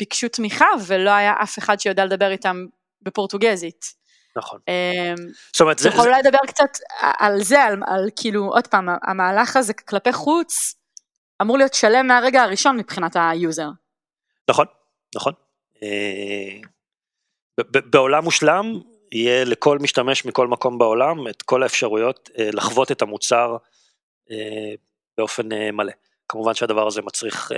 ביקשו 0.00 0.28
תמיכה 0.28 0.66
ולא 0.86 1.10
היה 1.10 1.34
אף 1.42 1.58
אחד 1.58 1.80
שיודע 1.80 2.04
לדבר 2.04 2.30
איתם 2.30 2.66
בפורטוגזית. 3.02 4.00
נכון. 4.36 4.60
אמ, 4.68 5.14
זאת 5.52 5.60
אומרת, 5.60 5.78
זה... 5.78 5.88
יכול 5.88 6.08
אולי 6.08 6.22
לדבר 6.22 6.38
קצת 6.46 6.70
על 6.98 7.42
זה, 7.42 7.62
על, 7.62 7.82
על 7.86 8.08
כאילו, 8.16 8.44
עוד 8.44 8.66
פעם, 8.66 8.88
המהלך 9.02 9.56
הזה 9.56 9.74
כלפי 9.74 10.12
חוץ 10.12 10.74
אמור 11.42 11.58
להיות 11.58 11.74
שלם 11.74 12.06
מהרגע 12.06 12.42
הראשון 12.42 12.76
מבחינת 12.76 13.16
היוזר. 13.16 13.68
נכון, 14.50 14.66
נכון. 15.14 15.32
אה, 15.82 16.58
בעולם 17.84 18.24
מושלם 18.24 18.80
יהיה 19.12 19.44
לכל 19.44 19.78
משתמש 19.78 20.24
מכל 20.24 20.48
מקום 20.48 20.78
בעולם 20.78 21.28
את 21.28 21.42
כל 21.42 21.62
האפשרויות 21.62 22.30
אה, 22.38 22.50
לחוות 22.52 22.92
את 22.92 23.02
המוצר 23.02 23.56
אה, 24.30 24.74
באופן 25.18 25.48
מלא. 25.72 25.92
כמובן 26.28 26.54
שהדבר 26.54 26.86
הזה 26.86 27.02
מצריך 27.02 27.52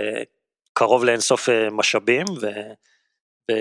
קרוב 0.73 1.05
לאינסוף 1.05 1.49
אה, 1.49 1.71
משאבים 1.71 2.25
ו, 2.41 2.47
ו, 3.50 3.55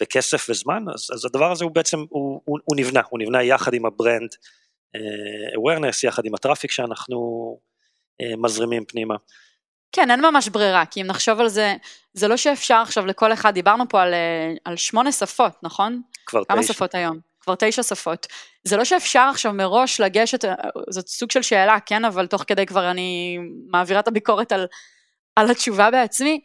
וכסף 0.00 0.46
וזמן, 0.50 0.84
אז, 0.94 1.08
אז 1.14 1.24
הדבר 1.24 1.52
הזה 1.52 1.64
הוא 1.64 1.72
בעצם, 1.72 1.98
הוא, 2.08 2.40
הוא, 2.44 2.58
הוא 2.64 2.76
נבנה, 2.76 3.00
הוא 3.10 3.18
נבנה 3.18 3.42
יחד 3.42 3.74
עם 3.74 3.86
ה 3.86 3.93
brand 3.93 4.30
uh, 4.96 5.58
awareness, 5.58 6.06
יחד 6.06 6.24
עם 6.24 6.34
ה 6.34 6.38
traffic 6.38 6.70
שאנחנו 6.70 7.16
uh, 8.22 8.36
מזרימים 8.36 8.84
פנימה. 8.84 9.14
כן, 9.92 10.10
אין 10.10 10.20
ממש 10.20 10.48
ברירה, 10.48 10.86
כי 10.86 11.00
אם 11.02 11.06
נחשוב 11.06 11.40
על 11.40 11.48
זה, 11.48 11.74
זה 12.12 12.28
לא 12.28 12.36
שאפשר 12.36 12.74
עכשיו 12.74 13.06
לכל 13.06 13.32
אחד, 13.32 13.54
דיברנו 13.54 13.88
פה 13.88 14.02
על, 14.02 14.14
על 14.64 14.76
שמונה 14.76 15.12
שפות, 15.12 15.52
נכון? 15.62 16.02
כבר 16.26 16.44
כמה 16.44 16.58
תשע. 16.58 16.66
כמה 16.66 16.74
שפות 16.74 16.94
היום? 16.94 17.18
כבר 17.40 17.54
תשע 17.58 17.82
שפות. 17.82 18.26
זה 18.64 18.76
לא 18.76 18.84
שאפשר 18.84 19.28
עכשיו 19.30 19.52
מראש 19.52 20.00
לגשת, 20.00 20.44
זאת 20.90 21.08
סוג 21.08 21.30
של 21.30 21.42
שאלה, 21.42 21.80
כן, 21.86 22.04
אבל 22.04 22.26
תוך 22.26 22.44
כדי 22.46 22.66
כבר 22.66 22.90
אני 22.90 23.38
מעבירה 23.70 24.00
את 24.00 24.08
הביקורת 24.08 24.52
על 24.52 24.66
על 25.36 25.50
התשובה 25.50 25.90
בעצמי, 25.90 26.40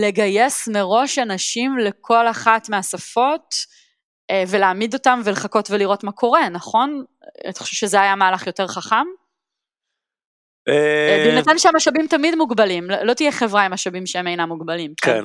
לגייס 0.00 0.68
מראש 0.68 1.18
אנשים 1.18 1.78
לכל 1.78 2.28
אחת 2.28 2.68
מהשפות 2.68 3.54
אה, 4.30 4.44
ולהעמיד 4.48 4.94
אותם 4.94 5.20
ולחכות 5.24 5.70
ולראות 5.70 6.04
מה 6.04 6.12
קורה, 6.12 6.48
נכון? 6.48 7.04
אתה 7.50 7.60
חושב 7.60 7.76
שזה 7.76 8.00
היה 8.00 8.14
מהלך 8.16 8.46
יותר 8.46 8.66
חכם? 8.66 9.06
אה, 10.68 11.24
בהינתן 11.26 11.58
שהמשאבים 11.58 12.06
תמיד 12.06 12.34
מוגבלים, 12.34 12.90
לא 12.90 13.14
תהיה 13.14 13.32
חברה 13.32 13.64
עם 13.64 13.72
משאבים 13.72 14.06
שהם 14.06 14.26
אינם 14.26 14.48
מוגבלים. 14.48 14.92
כן. 15.02 15.24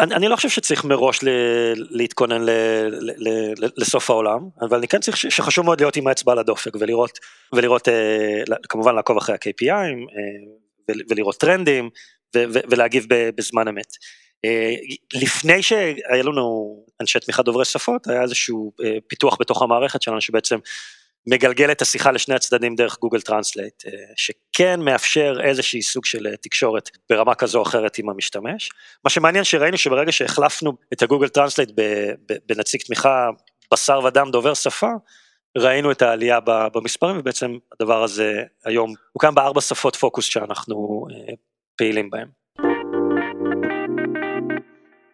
אני, 0.00 0.14
אני 0.14 0.28
לא 0.28 0.36
חושב 0.36 0.48
שצריך 0.48 0.84
מראש 0.84 1.24
ל, 1.24 1.28
להתכונן 1.74 2.42
ל, 2.42 2.50
ל, 2.90 3.10
ל, 3.64 3.68
לסוף 3.76 4.10
העולם, 4.10 4.48
אבל 4.60 4.78
אני 4.78 4.88
כן 4.88 5.00
צריך 5.00 5.16
שחשוב 5.16 5.64
מאוד 5.64 5.80
להיות 5.80 5.96
עם 5.96 6.06
האצבע 6.06 6.32
על 6.32 6.38
הדופק 6.38 6.76
ולראות, 6.80 7.18
ולראות 7.52 7.88
אה, 7.88 8.42
כמובן 8.68 8.94
לעקוב 8.94 9.16
אחרי 9.16 9.34
ה-KPI 9.34 9.70
אה, 9.70 9.86
ולראות 11.08 11.36
טרנדים 11.36 11.90
ולהגיב 12.34 13.06
בזמן 13.08 13.68
אמת. 13.68 13.92
אה, 14.44 14.74
לפני 15.14 15.62
שהיה 15.62 16.22
לנו 16.24 16.76
אנשי 17.00 17.20
תמיכה 17.20 17.42
דוברי 17.42 17.64
שפות, 17.64 18.06
היה 18.06 18.22
איזשהו 18.22 18.72
אה, 18.84 18.96
פיתוח 19.06 19.36
בתוך 19.40 19.62
המערכת 19.62 20.02
שלנו 20.02 20.20
שבעצם 20.20 20.58
מגלגל 21.26 21.72
את 21.72 21.82
השיחה 21.82 22.10
לשני 22.10 22.34
הצדדים 22.34 22.74
דרך 22.74 22.98
גוגל 22.98 23.20
טרנסלייט, 23.20 23.82
אה, 23.86 23.92
שכן 24.16 24.80
מאפשר 24.80 25.36
איזשהי 25.44 25.82
סוג 25.82 26.04
של 26.04 26.36
תקשורת 26.42 26.90
ברמה 27.10 27.34
כזו 27.34 27.58
או 27.58 27.62
אחרת 27.62 27.98
עם 27.98 28.10
המשתמש. 28.10 28.70
מה 29.04 29.10
שמעניין 29.10 29.44
שראינו 29.44 29.78
שברגע 29.78 30.12
שהחלפנו 30.12 30.72
את 30.92 31.02
הגוגל 31.02 31.28
טרנסלייט 31.28 31.70
בנציג 32.48 32.80
תמיכה 32.82 33.30
בשר 33.72 34.00
ודם 34.04 34.28
דובר 34.32 34.54
שפה, 34.54 34.90
ראינו 35.58 35.90
את 35.90 36.02
העלייה 36.02 36.38
במספרים 36.46 37.18
ובעצם 37.18 37.58
הדבר 37.72 38.02
הזה 38.02 38.42
היום 38.64 38.94
הוא 39.12 39.20
קיים 39.20 39.34
בארבע 39.34 39.60
שפות 39.60 39.96
פוקוס 39.96 40.24
שאנחנו 40.24 41.06
פעילים 41.76 42.10
בהם. 42.10 42.28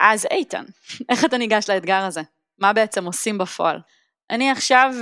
אז 0.01 0.27
איתן, 0.31 0.65
איך 1.11 1.25
אתה 1.25 1.39
ניגש 1.39 1.71
לאתגר 1.71 2.05
הזה? 2.05 2.21
מה 2.59 2.73
בעצם 2.73 3.07
עושים 3.07 3.39
בפועל? 3.39 3.81
אני 4.31 4.51
עכשיו 4.51 4.93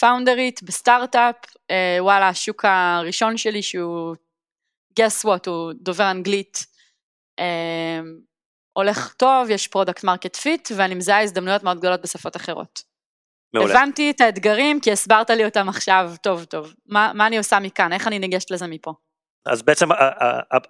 פאונדרית 0.00 0.58
uh, 0.58 0.66
בסטארט-אפ, 0.66 1.36
uh, 1.44 1.74
וואלה, 2.00 2.28
השוק 2.28 2.64
הראשון 2.64 3.36
שלי 3.36 3.62
שהוא, 3.62 4.14
guess 5.00 5.26
what, 5.26 5.46
הוא 5.46 5.72
דובר 5.72 6.10
אנגלית, 6.10 6.66
הולך 8.72 9.14
טוב, 9.14 9.50
יש 9.50 9.68
product 9.68 10.04
market 10.04 10.36
fit, 10.36 10.68
ואני 10.76 10.94
מזהה 10.94 11.22
הזדמנויות 11.22 11.62
מאוד 11.62 11.78
גדולות 11.78 12.02
בשפות 12.02 12.36
אחרות. 12.36 12.89
מעולה. 13.54 13.74
הבנתי 13.74 14.10
את 14.10 14.20
האתגרים 14.20 14.80
כי 14.80 14.92
הסברת 14.92 15.30
לי 15.30 15.44
אותם 15.44 15.68
עכשיו 15.68 16.12
טוב 16.22 16.44
טוב. 16.44 16.74
מה, 16.86 17.12
מה 17.14 17.26
אני 17.26 17.38
עושה 17.38 17.58
מכאן? 17.58 17.92
איך 17.92 18.06
אני 18.06 18.18
ניגשת 18.18 18.50
לזה 18.50 18.66
מפה? 18.66 18.92
אז 19.46 19.62
בעצם 19.62 19.88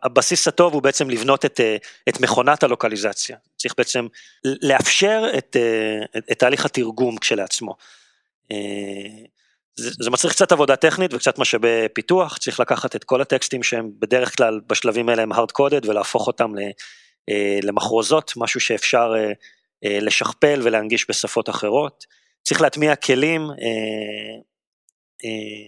הבסיס 0.02 0.48
הטוב 0.48 0.74
הוא 0.74 0.82
בעצם 0.82 1.10
לבנות 1.10 1.44
את, 1.44 1.60
אה, 1.60 1.76
את 2.08 2.20
מכונת 2.20 2.62
הלוקליזציה, 2.62 3.36
צריך 3.56 3.74
בעצם 3.78 4.06
לאפשר 4.44 5.24
את, 5.38 5.56
אה, 5.60 6.20
את 6.32 6.38
תהליך 6.38 6.64
התרגום 6.64 7.18
כשלעצמו. 7.18 7.76
אה, 8.52 8.56
זה, 9.76 9.90
זה 10.00 10.10
מצריך 10.10 10.34
קצת 10.34 10.52
עבודה 10.52 10.76
טכנית 10.76 11.14
וקצת 11.14 11.38
משאבי 11.38 11.88
פיתוח, 11.92 12.38
צריך 12.38 12.60
לקחת 12.60 12.96
את 12.96 13.04
כל 13.04 13.20
הטקסטים 13.20 13.62
שהם 13.62 13.90
בדרך 13.98 14.36
כלל 14.36 14.60
בשלבים 14.66 15.08
האלה 15.08 15.22
הם 15.22 15.32
hard 15.32 15.52
coded 15.58 15.88
ולהפוך 15.88 16.26
אותם 16.26 16.52
למחרוזות, 17.62 18.32
משהו 18.36 18.60
שאפשר 18.60 19.12
לשכפל 19.82 20.60
ולהנגיש 20.64 21.06
בשפות 21.08 21.48
אחרות. 21.48 22.06
צריך 22.42 22.60
להטמיע 22.60 22.96
כלים 22.96 23.50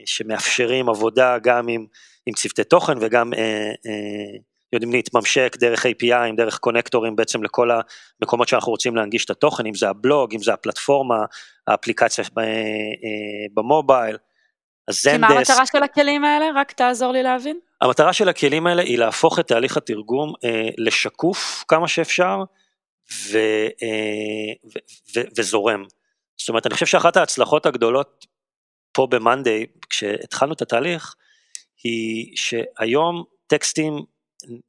שמאפשרים 0.06 0.88
עבודה 0.88 1.38
גם 1.38 1.68
עם 1.68 1.86
עם 2.26 2.34
צוותי 2.34 2.64
תוכן 2.64 2.92
וגם 3.00 3.34
אה, 3.34 3.72
אה, 3.86 4.38
יודעים 4.72 4.92
להתממשק 4.92 5.56
דרך 5.60 5.86
API, 5.86 6.36
דרך 6.36 6.58
קונקטורים 6.58 7.16
בעצם 7.16 7.42
לכל 7.42 7.70
המקומות 8.20 8.48
שאנחנו 8.48 8.72
רוצים 8.72 8.96
להנגיש 8.96 9.24
את 9.24 9.30
התוכן, 9.30 9.66
אם 9.66 9.74
זה 9.74 9.88
הבלוג, 9.88 10.34
אם 10.34 10.42
זה 10.42 10.52
הפלטפורמה, 10.52 11.24
האפליקציה 11.66 12.24
אה, 12.38 12.42
אה, 12.44 12.48
במובייל. 13.54 14.16
כי 15.02 15.18
מה 15.18 15.26
המטרה 15.26 15.66
של 15.66 15.82
הכלים 15.82 16.24
האלה? 16.24 16.46
רק 16.54 16.72
תעזור 16.72 17.12
לי 17.12 17.22
להבין. 17.22 17.58
המטרה 17.80 18.12
של 18.12 18.28
הכלים 18.28 18.66
האלה 18.66 18.82
היא 18.82 18.98
להפוך 18.98 19.38
את 19.38 19.46
תהליך 19.48 19.76
התרגום 19.76 20.32
אה, 20.44 20.68
לשקוף 20.78 21.64
כמה 21.68 21.88
שאפשר 21.88 22.38
ו, 23.30 23.38
אה, 23.82 24.52
ו, 24.64 24.78
ו, 25.16 25.20
וזורם. 25.38 25.84
זאת 26.38 26.48
אומרת, 26.48 26.66
אני 26.66 26.74
חושב 26.74 26.86
שאחת 26.86 27.16
ההצלחות 27.16 27.66
הגדולות 27.66 28.26
פה 28.92 29.06
ב-Monday, 29.10 29.86
כשהתחלנו 29.90 30.52
את 30.52 30.62
התהליך, 30.62 31.14
היא 31.82 32.36
שהיום 32.36 33.24
טקסטים 33.46 34.04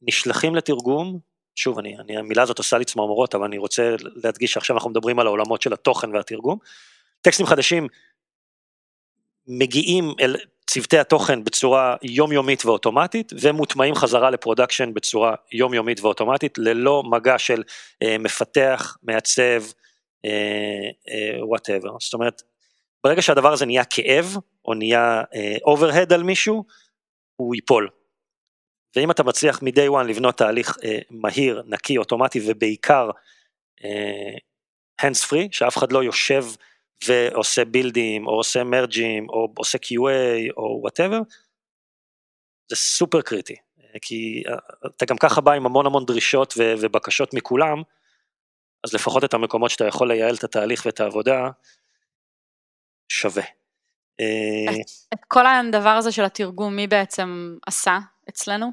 נשלחים 0.02 0.56
לתרגום, 0.56 1.19
שוב, 1.56 1.80
אני, 1.80 1.97
אני, 1.97 2.17
המילה 2.17 2.41
הזאת 2.41 2.58
עושה 2.58 2.78
לי 2.78 2.86
צמרמורות, 2.86 3.36
אבל 3.36 3.45
אני 3.45 3.58
רוצה 3.58 3.95
להדגיש 3.99 4.52
שעכשיו 4.52 4.76
אנחנו 4.76 4.89
מדברים 4.89 5.19
על 5.19 5.28
העולמות 5.28 5.62
של 5.62 5.73
התוכן 5.73 6.15
והתרגום. 6.15 6.58
טקסטים 7.21 7.45
חדשים 7.45 7.88
מגיעים 9.47 10.13
אל 10.21 10.36
צוותי 10.67 10.97
התוכן 10.97 11.43
בצורה 11.43 11.95
יומיומית 12.02 12.65
ואוטומטית, 12.65 13.34
ומוטמעים 13.41 13.95
חזרה 13.95 14.30
ל 14.30 14.35
production 14.35 14.93
בצורה 14.93 15.36
יומיומית 15.52 16.02
ואוטומטית, 16.02 16.58
ללא 16.58 17.04
מגע 17.04 17.38
של 17.38 17.63
אה, 18.04 18.17
מפתח, 18.17 18.97
מעצב, 19.04 19.63
whatever. 21.41 21.88
אה, 21.89 21.93
אה, 21.93 21.97
זאת 21.99 22.13
אומרת, 22.13 22.41
ברגע 23.03 23.21
שהדבר 23.21 23.53
הזה 23.53 23.65
נהיה 23.65 23.83
כאב, 23.86 24.25
או 24.65 24.73
נהיה 24.73 25.23
overhead 25.65 26.13
על 26.13 26.23
מישהו, 26.23 26.65
הוא 27.36 27.55
ייפול. 27.55 27.89
ואם 28.95 29.12
אתה 29.12 29.23
מצליח 29.23 29.63
מ-day 29.63 29.89
one 29.89 30.03
לבנות 30.03 30.38
תהליך 30.38 30.77
אה, 30.83 30.99
מהיר, 31.09 31.63
נקי, 31.65 31.97
אוטומטי 31.97 32.39
ובעיקר 32.45 33.09
hands 35.01 35.29
free, 35.29 35.47
שאף 35.51 35.77
אחד 35.77 35.91
לא 35.91 36.03
יושב 36.03 36.45
ועושה 37.07 37.65
בילדים 37.65 38.27
או 38.27 38.31
עושה 38.31 38.63
מרג'ים 38.63 39.29
או 39.29 39.53
עושה 39.57 39.77
QA 39.77 40.51
או 40.57 40.79
whatever, 40.82 41.19
זה 42.69 42.75
סופר 42.75 43.21
קריטי, 43.21 43.55
כי 44.01 44.43
אתה 44.86 45.05
גם 45.05 45.17
ככה 45.17 45.41
בא 45.41 45.51
עם 45.51 45.65
המון 45.65 45.86
המון 45.86 46.05
דרישות 46.05 46.53
ובקשות 46.57 47.33
מכולם, 47.33 47.81
אז 48.84 48.93
לפחות 48.93 49.24
את 49.24 49.34
המקומות 49.34 49.69
שאתה 49.69 49.88
יכול 49.88 50.08
לייעל 50.08 50.36
את 50.36 50.43
התהליך 50.43 50.86
ואת 50.86 51.00
העבודה, 51.00 51.50
שווה. 53.10 53.43
אה, 54.19 54.76
את 55.13 55.19
כל 55.28 55.46
הדבר 55.48 55.89
הזה 55.89 56.12
של 56.12 56.24
התרגום, 56.24 56.76
מי 56.76 56.88
בעצם 56.88 57.56
עשה 57.67 57.98
אצלנו? 58.30 58.72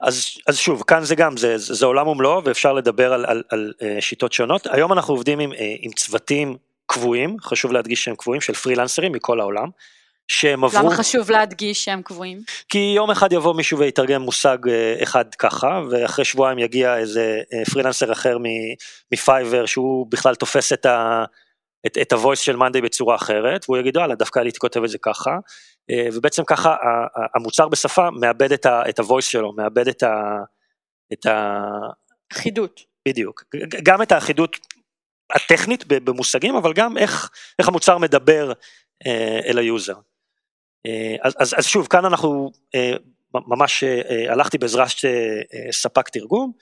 אז, 0.00 0.24
אז 0.46 0.58
שוב, 0.58 0.82
כאן 0.82 1.04
זה 1.04 1.14
גם, 1.14 1.36
זה, 1.36 1.58
זה, 1.58 1.74
זה 1.74 1.86
עולם 1.86 2.08
ומלואו 2.08 2.44
ואפשר 2.44 2.72
לדבר 2.72 3.12
על, 3.12 3.26
על, 3.26 3.42
על 3.48 3.72
אה, 3.82 3.96
שיטות 4.00 4.32
שונות. 4.32 4.66
היום 4.66 4.92
אנחנו 4.92 5.14
עובדים 5.14 5.38
עם, 5.38 5.52
אה, 5.52 5.74
עם 5.80 5.92
צוותים 5.92 6.56
קבועים, 6.86 7.36
חשוב 7.40 7.72
להדגיש 7.72 8.04
שהם 8.04 8.16
קבועים, 8.16 8.40
של 8.40 8.54
פרילנסרים 8.54 9.12
מכל 9.12 9.40
העולם. 9.40 9.68
שהם 10.28 10.64
עברו... 10.64 10.78
למה 10.78 10.96
חשוב 10.96 11.30
להדגיש 11.30 11.84
שהם 11.84 12.02
קבועים? 12.02 12.42
כי 12.68 12.92
יום 12.96 13.10
אחד 13.10 13.32
יבוא 13.32 13.54
מישהו 13.54 13.78
ויתרגם 13.78 14.22
מושג 14.22 14.58
אחד 15.02 15.34
ככה, 15.34 15.80
ואחרי 15.90 16.24
שבועיים 16.24 16.58
יגיע 16.58 16.96
איזה 16.96 17.42
פרילנסר 17.72 18.12
אחר 18.12 18.36
מפייבר 19.12 19.66
שהוא 19.66 20.06
בכלל 20.10 20.34
תופס 20.34 20.72
את 20.72 20.86
ה... 20.86 21.24
את, 21.86 21.98
את 21.98 22.12
ה 22.12 22.17
voice 22.17 22.40
של 22.40 22.56
מאנדיי 22.56 22.82
בצורה 22.82 23.16
אחרת, 23.16 23.64
והוא 23.68 23.78
יגיד 23.78 23.96
וואלה 23.96 24.14
דווקא 24.14 24.40
הייתי 24.40 24.58
כותב 24.58 24.84
את 24.84 24.90
זה 24.90 24.98
ככה, 25.02 25.30
אה, 25.90 26.08
ובעצם 26.12 26.44
ככה 26.44 26.76
המוצר 27.34 27.68
בשפה 27.68 28.10
מאבד 28.10 28.52
את, 28.52 28.66
ה, 28.66 28.82
את 28.88 28.98
ה 28.98 29.03
voice 29.03 29.26
שלו, 29.26 29.52
מאבד 29.52 29.88
את 29.88 30.02
ה... 30.02 30.14
את 31.12 31.26
ה... 31.26 31.60
אחידות. 32.32 32.80
בדיוק, 33.08 33.44
גם 33.82 34.02
את 34.02 34.12
האחידות 34.12 34.56
הטכנית 35.34 35.84
במושגים, 35.86 36.56
אבל 36.56 36.72
גם 36.72 36.98
איך, 36.98 37.30
איך 37.58 37.68
המוצר 37.68 37.98
מדבר 37.98 38.52
אה, 39.06 39.40
אל 39.46 39.58
היוזר. 39.58 39.94
אה, 40.86 41.16
אז, 41.22 41.34
אז, 41.38 41.54
אז 41.58 41.66
שוב, 41.66 41.86
כאן 41.86 42.04
אנחנו 42.04 42.50
ממש 43.34 43.84
הלכתי 44.28 44.58
בעזרת 44.58 44.88
ספק 45.70 46.08
תרגום, 46.08 46.52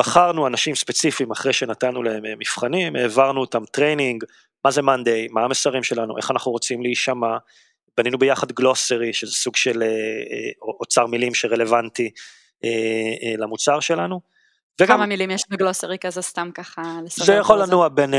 בחרנו 0.00 0.46
אנשים 0.46 0.74
ספציפיים 0.74 1.30
אחרי 1.30 1.52
שנתנו 1.52 2.02
להם 2.02 2.26
אה, 2.26 2.34
מבחנים, 2.38 2.96
העברנו 2.96 3.40
אותם 3.40 3.64
training, 3.64 4.24
מה 4.64 4.70
זה 4.70 4.82
מאנדיי, 4.82 5.28
מה 5.30 5.44
המסרים 5.44 5.82
שלנו, 5.82 6.16
איך 6.16 6.30
אנחנו 6.30 6.52
רוצים 6.52 6.82
להישמע, 6.82 7.36
בנינו 7.96 8.18
ביחד 8.18 8.52
glossary, 8.52 9.12
שזה 9.12 9.32
סוג 9.32 9.56
של 9.56 9.82
אה, 9.82 9.88
אה, 9.88 10.72
אוצר 10.80 11.06
מילים 11.06 11.34
שרלוונטי 11.34 12.10
למוצר 13.38 13.80
שלנו. 13.80 14.20
וגם, 14.80 14.96
כמה 14.96 15.06
מילים 15.06 15.30
יש 15.30 15.42
ב 15.50 15.55
glossary 15.55 15.98
כזה 15.98 16.22
סתם 16.22 16.50
ככה 16.54 16.82
לסדר? 17.04 17.24
זה 17.24 17.32
יכול 17.32 17.62
לנוע 17.62 17.88
בין 17.88 18.14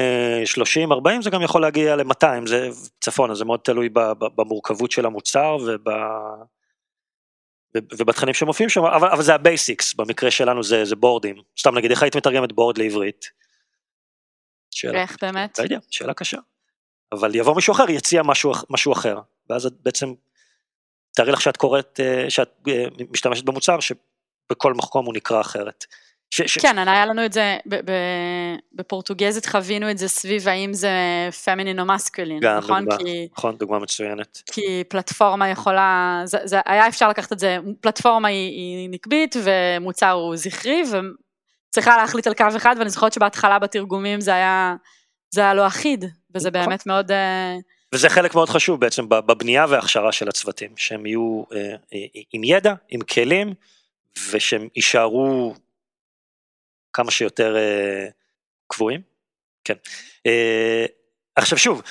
30-40, 0.55 1.21
זה 1.21 1.29
גם 1.29 1.41
יכול 1.41 1.61
להגיע 1.61 1.95
ל-200, 1.95 2.47
זה 2.47 2.69
צפונה, 2.99 3.35
זה 3.35 3.45
מאוד 3.45 3.59
תלוי 3.59 3.89
במורכבות 4.35 4.91
של 4.91 5.05
המוצר 5.05 5.57
וב... 5.65 5.87
ובתכנים 7.75 8.33
שמופיעים 8.33 8.69
שם, 8.69 8.83
אבל, 8.83 9.07
אבל 9.07 9.23
זה 9.23 9.35
ה 9.35 9.43
basics, 9.43 9.93
במקרה 9.93 10.31
שלנו 10.31 10.63
זה, 10.63 10.85
זה 10.85 10.95
בורדים. 10.95 11.35
סתם 11.59 11.77
נגיד, 11.77 11.91
איך 11.91 12.03
היית 12.03 12.15
מתרגמת 12.15 12.51
board 12.51 12.77
לעברית? 12.77 13.25
שאלה, 14.71 15.01
איך 15.01 15.17
באמת? 15.21 15.59
לא 15.59 15.63
יודע, 15.63 15.77
שאלה 15.91 16.13
קשה. 16.13 16.37
אבל 17.11 17.35
יבוא 17.35 17.55
מישהו 17.55 17.73
אחר, 17.73 17.89
יציע 17.89 18.23
משהו, 18.23 18.51
משהו 18.69 18.93
אחר, 18.93 19.19
ואז 19.49 19.65
את 19.65 19.73
בעצם, 19.79 20.13
תארי 21.15 21.31
לך 21.31 21.41
שאת 21.41 21.57
קוראת, 21.57 21.99
אה, 21.99 22.29
שאת 22.29 22.49
אה, 22.67 22.85
משתמשת 23.11 23.43
במוצר 23.43 23.77
שבכל 23.79 24.73
מקום 24.73 25.05
הוא 25.05 25.13
נקרא 25.13 25.41
אחרת. 25.41 25.85
ש, 26.31 26.41
ש... 26.41 26.57
כן, 26.57 26.87
היה 26.87 27.05
לנו 27.05 27.25
את 27.25 27.33
זה, 27.33 27.57
בפורטוגזית 28.73 29.45
חווינו 29.45 29.91
את 29.91 29.97
זה 29.97 30.07
סביב 30.07 30.47
האם 30.47 30.73
זה 30.73 30.89
פמינין 31.45 31.79
או 31.79 31.85
מסקולין, 31.85 32.43
נכון? 32.45 32.85
דוגמה, 32.85 32.97
כי, 32.97 33.27
נכון, 33.37 33.57
דוגמה 33.57 33.79
מצוינת. 33.79 34.41
כי 34.51 34.83
פלטפורמה 34.89 35.49
יכולה, 35.49 36.21
זה, 36.25 36.37
זה 36.43 36.59
היה 36.65 36.87
אפשר 36.87 37.09
לקחת 37.09 37.33
את 37.33 37.39
זה, 37.39 37.57
פלטפורמה 37.81 38.27
היא, 38.27 38.51
היא 38.51 38.89
נקבית 38.89 39.35
ומוצר 39.43 40.11
הוא 40.11 40.35
זכרי, 40.35 40.83
צריכה 41.69 41.97
להחליט 41.97 42.27
על 42.27 42.33
קו 42.33 42.45
אחד, 42.55 42.75
ואני 42.79 42.89
זוכרת 42.89 43.13
שבהתחלה 43.13 43.59
בתרגומים 43.59 44.21
זה 44.21 44.33
היה, 44.33 44.75
זה 45.31 45.41
היה 45.41 45.53
לא 45.53 45.67
אחיד, 45.67 46.05
וזה 46.35 46.49
נכון. 46.49 46.69
באמת 46.69 46.85
מאוד... 46.85 47.11
אה, 47.11 47.55
וזה 47.93 48.09
חלק 48.09 48.35
מאוד 48.35 48.49
חשוב 48.49 48.79
בעצם 48.79 49.09
בבנייה 49.09 49.65
וההכשרה 49.69 50.11
של 50.11 50.29
הצוותים, 50.29 50.69
שהם 50.77 51.05
יהיו 51.05 51.43
אה, 51.53 51.75
אה, 51.93 51.99
עם 52.33 52.43
ידע, 52.43 52.73
עם 52.89 53.01
כלים, 53.01 53.53
ושהם 54.31 54.67
יישארו 54.75 55.53
כמה 56.93 57.11
שיותר 57.11 57.55
אה, 57.57 58.07
קבועים. 58.67 59.01
כן. 59.63 59.73
אה, 60.25 60.85
עכשיו 61.35 61.57
שוב, 61.57 61.81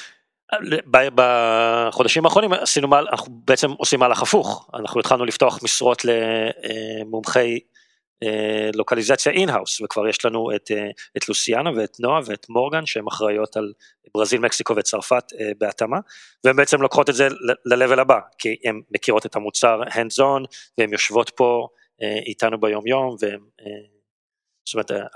בחודשים 1.14 2.24
האחרונים 2.24 2.52
עשינו, 2.52 2.88
מה- 2.88 2.98
אנחנו 2.98 3.32
בעצם 3.44 3.70
עושים 3.70 4.00
מהלך 4.00 4.22
הפוך, 4.22 4.70
אנחנו 4.74 5.00
התחלנו 5.00 5.24
לפתוח 5.24 5.62
משרות 5.62 6.02
למומחי 6.04 7.58
אה, 8.22 8.70
לוקליזציה 8.74 9.32
in-house, 9.32 9.80
וכבר 9.80 10.08
יש 10.08 10.24
לנו 10.24 10.54
את, 10.56 10.70
את 11.16 11.28
לוסיאנה 11.28 11.70
ואת 11.76 12.00
נועה 12.00 12.20
ואת 12.26 12.46
מורגן 12.48 12.86
שהן 12.86 13.04
אחראיות 13.08 13.56
על 13.56 13.72
ברזיל, 14.14 14.40
מקסיקו 14.40 14.76
וצרפת 14.76 15.24
בהתאמה, 15.58 15.98
והן 16.44 16.56
בעצם 16.56 16.82
לוקחות 16.82 17.10
את 17.10 17.14
זה 17.14 17.28
ל-level 17.64 18.00
הבא, 18.00 18.18
כי 18.38 18.56
הן 18.64 18.80
מכירות 18.90 19.26
את 19.26 19.36
המוצר 19.36 19.82
hands 19.82 20.18
on, 20.18 20.44
והן 20.78 20.92
יושבות 20.92 21.30
פה 21.30 21.68
איתנו 22.26 22.60
ביום 22.60 22.86
יום, 22.86 23.16
והן, 23.20 23.40
זאת 24.70 24.90
אומרת, 24.90 25.10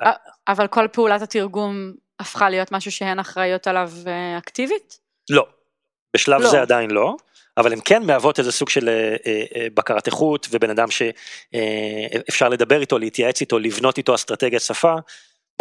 אבל 0.49 0.67
כל 0.67 0.89
פעולת 0.93 1.23
התרגום 1.23 1.93
הפכה 2.21 2.51
להיות 2.51 2.73
משהו 2.73 2.93
שהן 2.93 3.19
אחראיות 3.19 3.67
עליו 3.67 3.91
אקטיבית? 4.39 4.99
לא, 5.31 5.47
בשלב 6.17 6.41
לא. 6.41 6.51
זה 6.51 6.63
עדיין 6.63 6.91
לא, 6.91 7.17
אבל 7.57 7.73
הן 7.73 7.79
כן 7.85 8.03
מהוות 8.03 8.39
איזה 8.39 8.53
סוג 8.53 8.69
של 8.69 8.89
אה, 8.89 9.17
אה, 9.27 9.67
בקרת 9.75 10.07
איכות 10.07 10.47
ובן 10.51 10.71
אדם 10.71 10.89
שאפשר 10.91 12.49
לדבר 12.49 12.81
איתו, 12.81 12.99
להתייעץ 12.99 13.41
איתו, 13.41 13.59
לבנות 13.59 13.99
איתו 13.99 14.15
אסטרטגיית 14.15 14.63
שפה, 14.63 14.95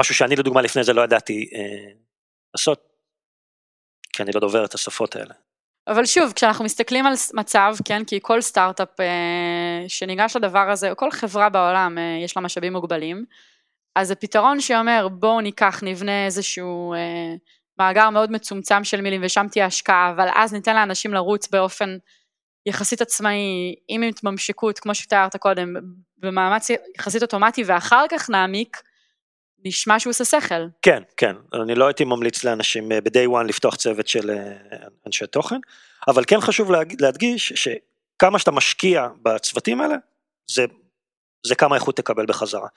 משהו 0.02 0.16
שאני 0.16 0.36
לדוגמה 0.36 0.62
לפני 0.62 0.84
זה 0.84 0.94
לא 0.94 1.02
ידעתי 1.02 1.50
אה, 1.54 1.92
לעשות, 2.54 2.84
כי 4.14 4.24
אני 4.24 4.32
לא 4.36 4.42
דובר 4.42 4.66
את 4.66 4.74
השפות 4.74 5.16
האלה. 5.16 5.34
אבל 5.88 6.06
שוב, 6.06 6.34
כשאנחנו 6.36 6.66
מסתכלים 6.66 7.06
על 7.06 7.14
מצב, 7.34 7.76
כן, 7.86 8.06
כי 8.06 8.20
כל 8.22 8.42
סטארט-אפ 8.42 9.00
אה, 9.00 9.86
שניגש 9.88 10.36
לדבר 10.36 10.70
הזה, 10.70 10.92
או 10.92 10.96
כל 10.96 11.12
חברה 11.12 11.50
בעולם, 11.50 11.98
אה, 11.98 12.20
יש 12.24 12.38
לה 12.38 12.44
משאבים 12.44 12.74
מוגבלים, 12.74 13.26
אז 13.96 14.08
זה 14.08 14.16
פתרון 14.16 14.60
שאומר, 14.60 15.08
בואו 15.12 15.42
ניקח, 15.42 15.80
נבנה 15.84 16.26
איזשהו... 16.26 16.94
אה, 16.94 17.36
מאגר 17.80 18.10
מאוד 18.10 18.32
מצומצם 18.32 18.84
של 18.84 19.02
מילים 19.02 19.22
ושם 19.24 19.46
תהיה 19.52 19.66
השקעה, 19.66 20.12
אבל 20.16 20.28
אז 20.36 20.54
ניתן 20.54 20.76
לאנשים 20.76 21.14
לרוץ 21.14 21.48
באופן 21.48 21.98
יחסית 22.66 23.02
עצמאי, 23.02 23.76
עם 23.88 24.04
התממשקות, 24.04 24.80
כמו 24.80 24.96
שתיארת 24.96 25.36
קודם, 25.36 25.74
במאמץ 26.18 26.70
יחסית 26.70 27.22
אוטומטי, 27.22 27.64
ואחר 27.66 28.06
כך 28.12 28.30
נעמיק, 28.30 28.82
נשמע 29.66 30.00
שהוא 30.00 30.12
עושה 30.12 30.26
שכל. 30.26 30.68
כן, 30.82 31.04
כן, 31.18 31.36
אני 31.64 31.76
לא 31.76 31.88
הייתי 31.88 32.04
ממליץ 32.04 32.44
לאנשים 32.44 32.92
אה, 32.92 33.02
ב-day 33.02 33.30
one 33.42 33.44
לפתוח 33.44 33.76
צוות 33.76 34.08
של 34.08 34.30
אה, 34.30 34.78
אנשי 35.08 35.28
תוכן, 35.28 35.60
אבל 36.08 36.24
כן 36.28 36.42
חשוב 36.42 36.72
להדגיש 37.00 37.54
שכמה 37.54 38.40
שאתה 38.40 38.52
משקיע 38.52 39.08
בצוותים 39.22 39.82
האלה, 39.82 39.96
זה, 40.48 40.66
זה 41.48 41.56
כמה 41.56 41.76
איכות 41.76 41.98
תקבל 41.98 42.26
בחזרה. 42.26 42.68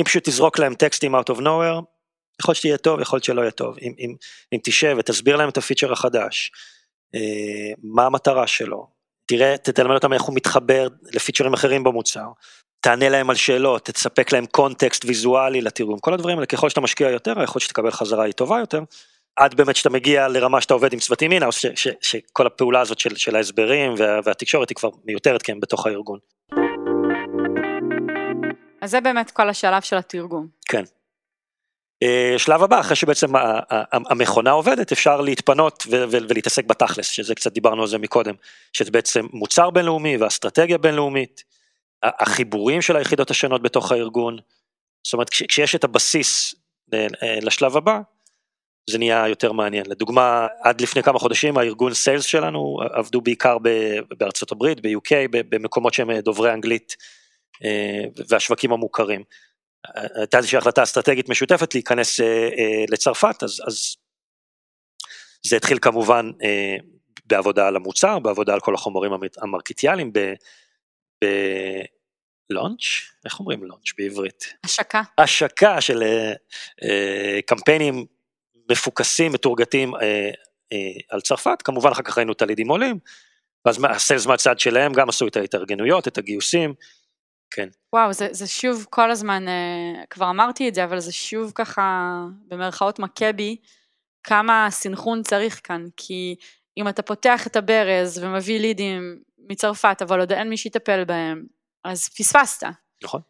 אם 0.00 0.04
פשוט 0.04 0.28
תזרוק 0.28 0.58
להם 0.58 0.74
טקסטים 0.74 1.14
out 1.14 1.30
of 1.30 1.38
nowhere, 1.38 1.82
יכול 2.40 2.52
להיות 2.52 2.56
שתהיה 2.56 2.76
טוב, 2.76 3.00
יכול 3.00 3.16
להיות 3.16 3.24
שלא 3.24 3.40
יהיה 3.40 3.50
טוב. 3.50 3.76
אם, 3.82 3.92
אם, 3.98 4.14
אם 4.52 4.58
תשב 4.62 4.96
ותסביר 4.98 5.36
להם 5.36 5.48
את 5.48 5.58
הפיצ'ר 5.58 5.92
החדש, 5.92 6.50
אה, 7.14 7.72
מה 7.82 8.06
המטרה 8.06 8.46
שלו, 8.46 8.86
תראה, 9.26 9.56
תלמד 9.56 9.94
אותם 9.94 10.12
איך 10.12 10.22
הוא 10.22 10.36
מתחבר 10.36 10.88
לפיצ'רים 11.14 11.54
אחרים 11.54 11.84
במוצר, 11.84 12.26
תענה 12.80 13.08
להם 13.08 13.30
על 13.30 13.36
שאלות, 13.36 13.84
תספק 13.84 14.32
להם 14.32 14.46
קונטקסט 14.46 15.04
ויזואלי 15.04 15.60
לתרגום, 15.60 15.98
כל 15.98 16.14
הדברים 16.14 16.36
האלה, 16.36 16.46
ככל 16.46 16.68
שאתה 16.68 16.80
משקיע 16.80 17.10
יותר, 17.10 17.30
יכול 17.30 17.42
להיות 17.42 17.60
שתקבל 17.60 17.90
חזרה 17.90 18.24
היא 18.24 18.32
טובה 18.32 18.58
יותר, 18.58 18.80
עד 19.36 19.54
באמת 19.54 19.76
שאתה 19.76 19.90
מגיע 19.90 20.28
לרמה 20.28 20.60
שאתה 20.60 20.74
עובד 20.74 20.92
עם 20.92 20.98
צוותים 20.98 21.32
אינאוס, 21.32 21.64
שכל 22.00 22.46
הפעולה 22.46 22.80
הזאת 22.80 22.98
של, 22.98 23.16
של 23.16 23.36
ההסברים 23.36 23.94
וה, 23.98 24.20
והתקשורת 24.24 24.68
היא 24.68 24.76
כבר 24.76 24.88
מיותרת 25.04 25.42
כי 25.42 25.52
הם 25.52 25.60
בתוך 25.60 25.86
הארגון. 25.86 26.18
אז 28.80 28.90
זה 28.90 29.00
באמת 29.00 29.30
כל 29.30 29.48
השלב 29.48 29.82
של 29.82 29.96
התרגום. 29.96 30.46
כן. 30.68 30.84
אה, 32.02 32.34
שלב 32.38 32.62
הבא, 32.62 32.80
אחרי 32.80 32.96
שבעצם 32.96 33.32
המכונה 33.90 34.50
עובדת, 34.50 34.92
אפשר 34.92 35.20
להתפנות 35.20 35.86
ולהתעסק 35.90 36.64
בתכלס, 36.64 37.08
שזה 37.08 37.34
קצת 37.34 37.52
דיברנו 37.52 37.82
על 37.82 37.88
זה 37.88 37.98
מקודם, 37.98 38.34
שזה 38.72 38.90
בעצם 38.90 39.26
מוצר 39.32 39.70
בינלאומי 39.70 40.16
ואסטרטגיה 40.16 40.78
בינלאומית, 40.78 41.44
החיבורים 42.02 42.82
של 42.82 42.96
היחידות 42.96 43.30
השונות 43.30 43.62
בתוך 43.62 43.92
הארגון, 43.92 44.38
זאת 45.04 45.12
אומרת 45.12 45.30
כשיש 45.30 45.74
את 45.74 45.84
הבסיס 45.84 46.54
אה, 46.94 47.06
אה, 47.22 47.38
לשלב 47.42 47.76
הבא, 47.76 48.00
זה 48.90 48.98
נהיה 48.98 49.28
יותר 49.28 49.52
מעניין. 49.52 49.86
לדוגמה, 49.86 50.46
עד 50.62 50.80
לפני 50.80 51.02
כמה 51.02 51.18
חודשים 51.18 51.58
הארגון 51.58 51.94
סיילס 51.94 52.24
שלנו 52.24 52.76
עבדו 52.92 53.20
בעיקר 53.20 53.56
בארצות 54.18 54.52
הברית, 54.52 54.80
ב-UK, 54.80 55.12
במקומות 55.30 55.94
שהם 55.94 56.18
דוברי 56.18 56.52
אנגלית 56.52 56.96
והשווקים 58.28 58.72
המוכרים. 58.72 59.24
הייתה 59.94 60.36
איזושהי 60.36 60.58
החלטה 60.58 60.82
אסטרטגית 60.82 61.28
משותפת 61.28 61.74
להיכנס 61.74 62.20
אה, 62.20 62.26
אה, 62.26 62.84
לצרפת, 62.88 63.42
אז, 63.42 63.62
אז 63.66 63.96
זה 65.46 65.56
התחיל 65.56 65.78
כמובן 65.78 66.30
אה, 66.42 66.76
בעבודה 67.24 67.68
על 67.68 67.76
המוצר, 67.76 68.18
בעבודה 68.18 68.54
על 68.54 68.60
כל 68.60 68.74
החומרים 68.74 69.12
המרקיטיאליים, 69.42 70.12
בלונץ', 72.50 72.84
איך 73.24 73.40
אומרים 73.40 73.64
לונץ' 73.64 73.92
בעברית? 73.98 74.54
השקה. 74.64 75.02
השקה 75.18 75.80
של 75.80 76.02
אה, 76.02 76.32
אה, 76.82 77.38
קמפיינים 77.46 78.06
מפוקסים, 78.70 79.32
מתורגתים 79.32 79.94
אה, 79.94 80.30
אה, 80.72 80.92
על 81.10 81.20
צרפת, 81.20 81.62
כמובן 81.64 81.90
אחר 81.90 82.02
כך 82.02 82.18
ראינו 82.18 82.32
את 82.32 82.42
הלידים 82.42 82.68
עולים, 82.68 82.98
ואז 83.64 83.84
הסיילס 83.90 84.26
מהצד 84.26 84.58
שלהם 84.58 84.92
גם 84.92 85.08
עשו 85.08 85.26
את 85.26 85.36
ההתארגנויות, 85.36 86.08
את 86.08 86.18
הגיוסים, 86.18 86.74
כן. 87.50 87.68
וואו, 87.92 88.12
זה, 88.12 88.28
זה 88.30 88.46
שוב 88.46 88.86
כל 88.90 89.10
הזמן, 89.10 89.48
אה, 89.48 90.04
כבר 90.10 90.30
אמרתי 90.30 90.68
את 90.68 90.74
זה, 90.74 90.84
אבל 90.84 91.00
זה 91.00 91.12
שוב 91.12 91.52
ככה, 91.54 92.16
במרכאות 92.48 92.98
מכה 92.98 93.32
בי, 93.32 93.56
כמה 94.24 94.66
סינכרון 94.70 95.22
צריך 95.22 95.60
כאן, 95.64 95.84
כי 95.96 96.36
אם 96.76 96.88
אתה 96.88 97.02
פותח 97.02 97.46
את 97.46 97.56
הברז 97.56 98.18
ומביא 98.22 98.60
לידים 98.60 99.22
מצרפת, 99.38 100.02
אבל 100.02 100.20
עוד 100.20 100.32
אין 100.32 100.48
מי 100.48 100.56
שיטפל 100.56 101.04
בהם, 101.04 101.46
אז 101.84 102.08
פספסת. 102.08 102.66
נכון. 103.04 103.20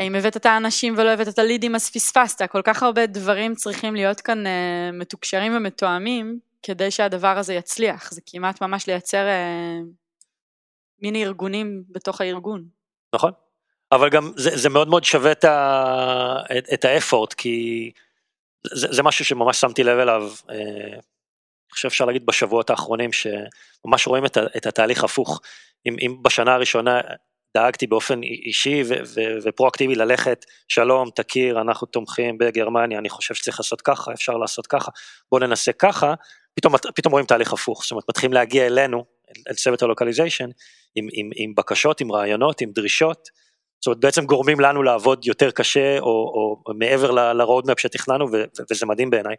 אם 0.00 0.14
הבאת 0.14 0.36
את 0.36 0.46
האנשים 0.46 0.94
ולא 0.98 1.10
הבאת 1.10 1.28
את 1.28 1.38
הלידים, 1.38 1.74
אז 1.74 1.90
פספסת. 1.90 2.50
כל 2.50 2.62
כך 2.64 2.82
הרבה 2.82 3.06
דברים 3.06 3.54
צריכים 3.54 3.94
להיות 3.94 4.20
כאן 4.20 4.46
אה, 4.46 4.90
מתוקשרים 4.92 5.56
ומתואמים, 5.56 6.38
כדי 6.62 6.90
שהדבר 6.90 7.38
הזה 7.38 7.54
יצליח. 7.54 8.12
זה 8.12 8.20
כמעט 8.26 8.62
ממש 8.62 8.86
לייצר 8.86 9.26
אה, 9.26 9.78
מיני 11.02 11.24
ארגונים 11.24 11.84
בתוך 11.88 12.20
הארגון. 12.20 12.68
נכון. 13.14 13.32
אבל 13.92 14.08
גם 14.08 14.32
זה, 14.36 14.50
זה 14.54 14.68
מאוד 14.68 14.88
מאוד 14.88 15.04
שווה 15.04 15.32
את, 15.32 15.44
ה, 15.44 16.42
את, 16.58 16.64
את 16.74 16.84
האפורט, 16.84 17.32
כי 17.32 17.90
זה, 18.64 18.88
זה 18.90 19.02
משהו 19.02 19.24
שממש 19.24 19.60
שמתי 19.60 19.84
לב 19.84 19.98
אליו, 19.98 20.30
אה, 20.50 20.56
אני 20.56 21.74
חושב 21.74 21.86
אפשר 21.86 22.04
להגיד 22.04 22.26
בשבועות 22.26 22.70
האחרונים, 22.70 23.10
שממש 23.12 24.06
רואים 24.06 24.26
את, 24.26 24.38
את 24.56 24.66
התהליך 24.66 25.04
הפוך. 25.04 25.40
אם, 25.86 25.96
אם 26.00 26.16
בשנה 26.22 26.54
הראשונה 26.54 27.00
דאגתי 27.56 27.86
באופן 27.86 28.22
אישי 28.22 28.82
ו, 28.86 28.94
ו, 29.14 29.20
ופרואקטיבי 29.42 29.94
ללכת, 29.94 30.44
שלום, 30.68 31.10
תכיר, 31.14 31.60
אנחנו 31.60 31.86
תומכים 31.86 32.38
בגרמניה, 32.38 32.98
אני 32.98 33.08
חושב 33.08 33.34
שצריך 33.34 33.60
לעשות 33.60 33.80
ככה, 33.80 34.12
אפשר 34.12 34.32
לעשות 34.32 34.66
ככה, 34.66 34.90
בוא 35.30 35.40
ננסה 35.40 35.72
ככה, 35.72 36.14
פתאום, 36.54 36.74
פתאום 36.94 37.12
רואים 37.12 37.26
תהליך 37.26 37.52
הפוך, 37.52 37.82
זאת 37.82 37.90
אומרת 37.90 38.04
מתחילים 38.08 38.32
להגיע 38.32 38.66
אלינו, 38.66 39.04
אל 39.48 39.54
צוות 39.54 39.82
ה 39.82 39.87
localization, 39.87 40.48
עם, 40.94 41.08
עם, 41.12 41.30
עם 41.36 41.54
בקשות, 41.54 42.00
עם 42.00 42.12
רעיונות, 42.12 42.60
עם 42.60 42.70
דרישות, 42.72 43.28
זאת 43.82 43.86
אומרת 43.86 44.00
בעצם 44.00 44.24
גורמים 44.24 44.60
לנו 44.60 44.82
לעבוד 44.82 45.26
יותר 45.26 45.50
קשה 45.50 45.98
או, 45.98 46.06
או 46.66 46.74
מעבר 46.74 47.10
ל-roadmap 47.10 47.74
שתכננו 47.78 48.32
ו, 48.32 48.44
וזה 48.70 48.86
מדהים 48.86 49.10
בעיניי. 49.10 49.34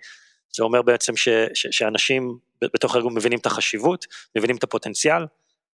זה 0.56 0.64
אומר 0.64 0.82
בעצם 0.82 1.18
ש, 1.18 1.30
ש, 1.54 1.68
שאנשים 1.72 2.38
בתוך 2.64 2.96
הארגון 2.96 3.14
מבינים 3.14 3.40
את 3.40 3.46
החשיבות, 3.46 4.06
מבינים 4.38 4.56
את 4.56 4.64
הפוטנציאל. 4.64 5.26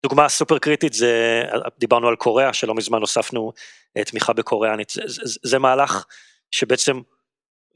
דוגמה 0.02 0.28
סופר 0.28 0.58
קריטית 0.58 0.92
זה, 0.92 1.42
דיברנו 1.78 2.08
על 2.08 2.16
קוריאה, 2.16 2.52
שלא 2.52 2.74
מזמן 2.74 3.00
הוספנו 3.00 3.52
אה, 3.96 4.04
תמיכה 4.04 4.32
בקוריאנית, 4.32 4.90
זה, 4.90 5.02
זה, 5.06 5.38
זה 5.42 5.58
מהלך 5.58 6.04
שבעצם 6.50 7.00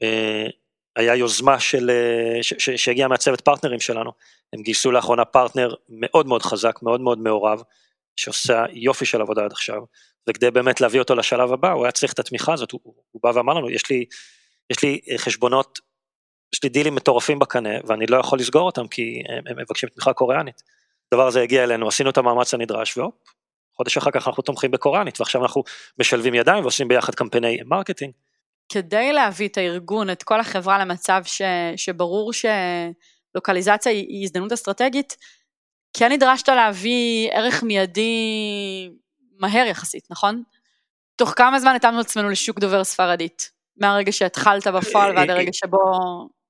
אה, 0.01 0.47
היה 0.95 1.15
יוזמה 1.15 1.59
של, 1.59 1.89
אה, 1.89 2.39
שהגיעה 2.77 3.07
מהצוות 3.07 3.41
פרטנרים 3.41 3.79
שלנו, 3.79 4.11
הם 4.53 4.61
גייסו 4.61 4.91
לאחרונה 4.91 5.25
פרטנר 5.25 5.73
מאוד 5.89 6.27
מאוד 6.27 6.41
חזק, 6.41 6.79
מאוד 6.81 7.01
מאוד 7.01 7.19
מעורב, 7.19 7.61
שעושה 8.15 8.65
יופי 8.73 9.05
של 9.05 9.21
עבודה 9.21 9.45
עד 9.45 9.51
עכשיו, 9.51 9.81
וכדי 10.29 10.51
באמת 10.51 10.81
להביא 10.81 10.99
אותו 10.99 11.15
לשלב 11.15 11.53
הבא, 11.53 11.71
הוא 11.71 11.85
היה 11.85 11.91
צריך 11.91 12.13
את 12.13 12.19
התמיכה 12.19 12.53
הזאת, 12.53 12.71
הוא, 12.71 12.81
הוא 13.11 13.21
בא 13.23 13.31
ואמר 13.35 13.53
לנו, 13.53 13.69
יש 13.69 13.89
לי, 13.89 14.05
יש 14.69 14.83
לי 14.83 14.99
אה, 15.09 15.17
חשבונות, 15.17 15.79
יש 16.53 16.63
לי 16.63 16.69
דילים 16.69 16.95
מטורפים 16.95 17.39
בקנה, 17.39 17.69
ואני 17.87 18.05
לא 18.05 18.17
יכול 18.17 18.39
לסגור 18.39 18.61
אותם 18.61 18.87
כי 18.87 19.23
הם, 19.29 19.43
הם 19.47 19.57
מבקשים 19.57 19.89
תמיכה 19.89 20.13
קוריאנית. 20.13 20.63
הדבר 21.11 21.27
הזה 21.27 21.41
הגיע 21.41 21.63
אלינו, 21.63 21.87
עשינו 21.87 22.09
את 22.09 22.17
המאמץ 22.17 22.53
הנדרש, 22.53 22.97
והופ, 22.97 23.15
חודש 23.73 23.97
אחר 23.97 24.11
כך 24.11 24.27
אנחנו 24.27 24.43
תומכים 24.43 24.71
בקוריאנית, 24.71 25.19
ועכשיו 25.19 25.41
אנחנו 25.41 25.63
משלבים 25.99 26.33
ידיים 26.33 26.63
ועושים 26.63 26.87
ביחד 26.87 27.15
קמפייני 27.15 27.59
marketing. 27.65 28.13
כדי 28.69 29.13
להביא 29.13 29.47
את 29.47 29.57
הארגון, 29.57 30.09
את 30.09 30.23
כל 30.23 30.39
החברה 30.39 30.79
למצב 30.79 31.21
ש, 31.25 31.41
שברור 31.75 32.31
שלוקליזציה 32.33 33.91
היא 33.91 34.23
הזדמנות 34.23 34.51
אסטרטגית, 34.51 35.17
כן 35.97 36.11
נדרשת 36.11 36.49
להביא 36.49 37.29
ערך 37.31 37.63
מיידי 37.63 38.89
מהר 39.39 39.65
יחסית, 39.67 40.07
נכון? 40.09 40.43
תוך 41.15 41.33
כמה 41.35 41.59
זמן 41.59 41.75
התאמנו 41.75 41.99
עצמנו 41.99 42.29
לשוק 42.29 42.59
דובר 42.59 42.83
ספרדית? 42.83 43.51
מהרגע 43.77 44.11
שהתחלת 44.11 44.67
בפועל 44.67 45.17
ועד 45.17 45.29
הרגע 45.29 45.53
שבו... 45.53 45.79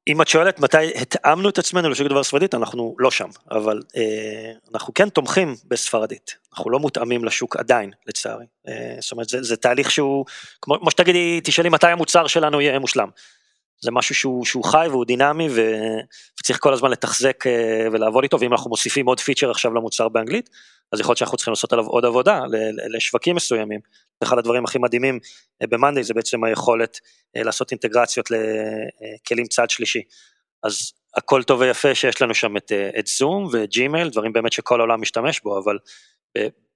אם 0.07 0.21
את 0.21 0.27
שואלת 0.27 0.59
מתי 0.59 1.01
התאמנו 1.01 1.49
את 1.49 1.57
עצמנו 1.57 1.89
לשוק 1.89 2.07
דובר 2.07 2.23
ספרדית, 2.23 2.55
אנחנו 2.55 2.95
לא 2.99 3.11
שם, 3.11 3.29
אבל 3.51 3.81
אה, 3.97 4.51
אנחנו 4.73 4.93
כן 4.93 5.09
תומכים 5.09 5.55
בספרדית, 5.67 6.35
אנחנו 6.53 6.69
לא 6.69 6.79
מותאמים 6.79 7.25
לשוק 7.25 7.55
עדיין, 7.55 7.91
לצערי. 8.07 8.45
אה, 8.67 8.95
זאת 8.99 9.11
אומרת, 9.11 9.29
זה, 9.29 9.43
זה 9.43 9.57
תהליך 9.57 9.91
שהוא, 9.91 10.25
כמו, 10.61 10.79
כמו 10.79 10.91
שתגידי, 10.91 11.41
תשאלי 11.43 11.69
מתי 11.69 11.87
המוצר 11.87 12.27
שלנו 12.27 12.61
יהיה 12.61 12.79
מושלם. 12.79 13.09
זה 13.81 13.91
משהו 13.91 14.15
שהוא, 14.15 14.45
שהוא 14.45 14.63
חי 14.63 14.87
והוא 14.89 15.05
דינמי 15.05 15.47
ו... 15.49 15.61
וצריך 16.39 16.59
כל 16.59 16.73
הזמן 16.73 16.91
לתחזק 16.91 17.47
אה, 17.47 17.87
ולעבוד 17.91 18.23
איתו, 18.23 18.39
ואם 18.39 18.51
אנחנו 18.51 18.69
מוסיפים 18.69 19.05
עוד 19.05 19.19
פיצ'ר 19.19 19.51
עכשיו 19.51 19.73
למוצר 19.73 20.09
באנגלית, 20.09 20.49
אז 20.91 20.99
יכול 20.99 21.11
להיות 21.11 21.17
שאנחנו 21.17 21.37
צריכים 21.37 21.51
לעשות 21.51 21.73
עליו 21.73 21.85
עוד 21.85 22.05
עבודה 22.05 22.41
לשווקים 22.95 23.35
מסוימים. 23.35 23.79
אחד 24.23 24.37
הדברים 24.37 24.65
הכי 24.65 24.79
מדהימים 24.79 25.19
אה, 25.61 25.67
במאנדי 25.67 26.03
זה 26.03 26.13
בעצם 26.13 26.43
היכולת 26.43 26.99
אה, 27.37 27.43
לעשות 27.43 27.71
אינטגרציות 27.71 28.29
לכלים 28.31 29.45
צד 29.45 29.69
שלישי. 29.69 30.01
אז 30.63 30.91
הכל 31.15 31.43
טוב 31.43 31.59
ויפה 31.59 31.95
שיש 31.95 32.21
לנו 32.21 32.35
שם 32.35 32.57
את, 32.57 32.71
את 32.99 33.07
זום 33.07 33.47
וג'ימייל, 33.51 34.09
דברים 34.09 34.33
באמת 34.33 34.51
שכל 34.51 34.79
העולם 34.79 35.01
משתמש 35.01 35.39
בו, 35.39 35.59
אבל 35.59 35.77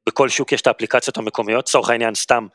בכל 0.07 0.29
שוק 0.29 0.51
יש 0.51 0.61
את 0.61 0.67
האפליקציות 0.67 1.17
המקומיות, 1.17 1.67
לצורך 1.67 1.89
העניין 1.89 2.15
סתם 2.15 2.47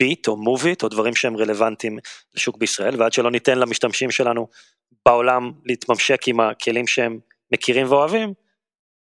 ביט 0.00 0.28
או 0.28 0.36
מוביט 0.36 0.82
או 0.82 0.88
דברים 0.88 1.14
שהם 1.14 1.36
רלוונטיים 1.36 1.98
לשוק 2.34 2.56
בישראל, 2.56 3.02
ועד 3.02 3.12
שלא 3.12 3.30
ניתן 3.30 3.58
למשתמשים 3.58 4.10
שלנו 4.10 4.48
בעולם 5.06 5.52
להתממשק 5.64 6.28
עם 6.28 6.40
הכלים 6.40 6.86
שהם 6.86 7.18
מכירים 7.52 7.86
ואוהבים, 7.90 8.34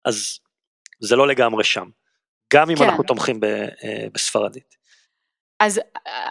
אז 0.05 0.39
זה 0.99 1.15
לא 1.15 1.27
לגמרי 1.27 1.63
שם, 1.63 1.89
גם 2.53 2.69
אם 2.69 2.75
כן. 2.75 2.83
אנחנו 2.83 3.03
תומכים 3.03 3.39
ב, 3.39 3.43
אה, 3.45 4.05
בספרדית. 4.13 4.75
אז 5.59 5.79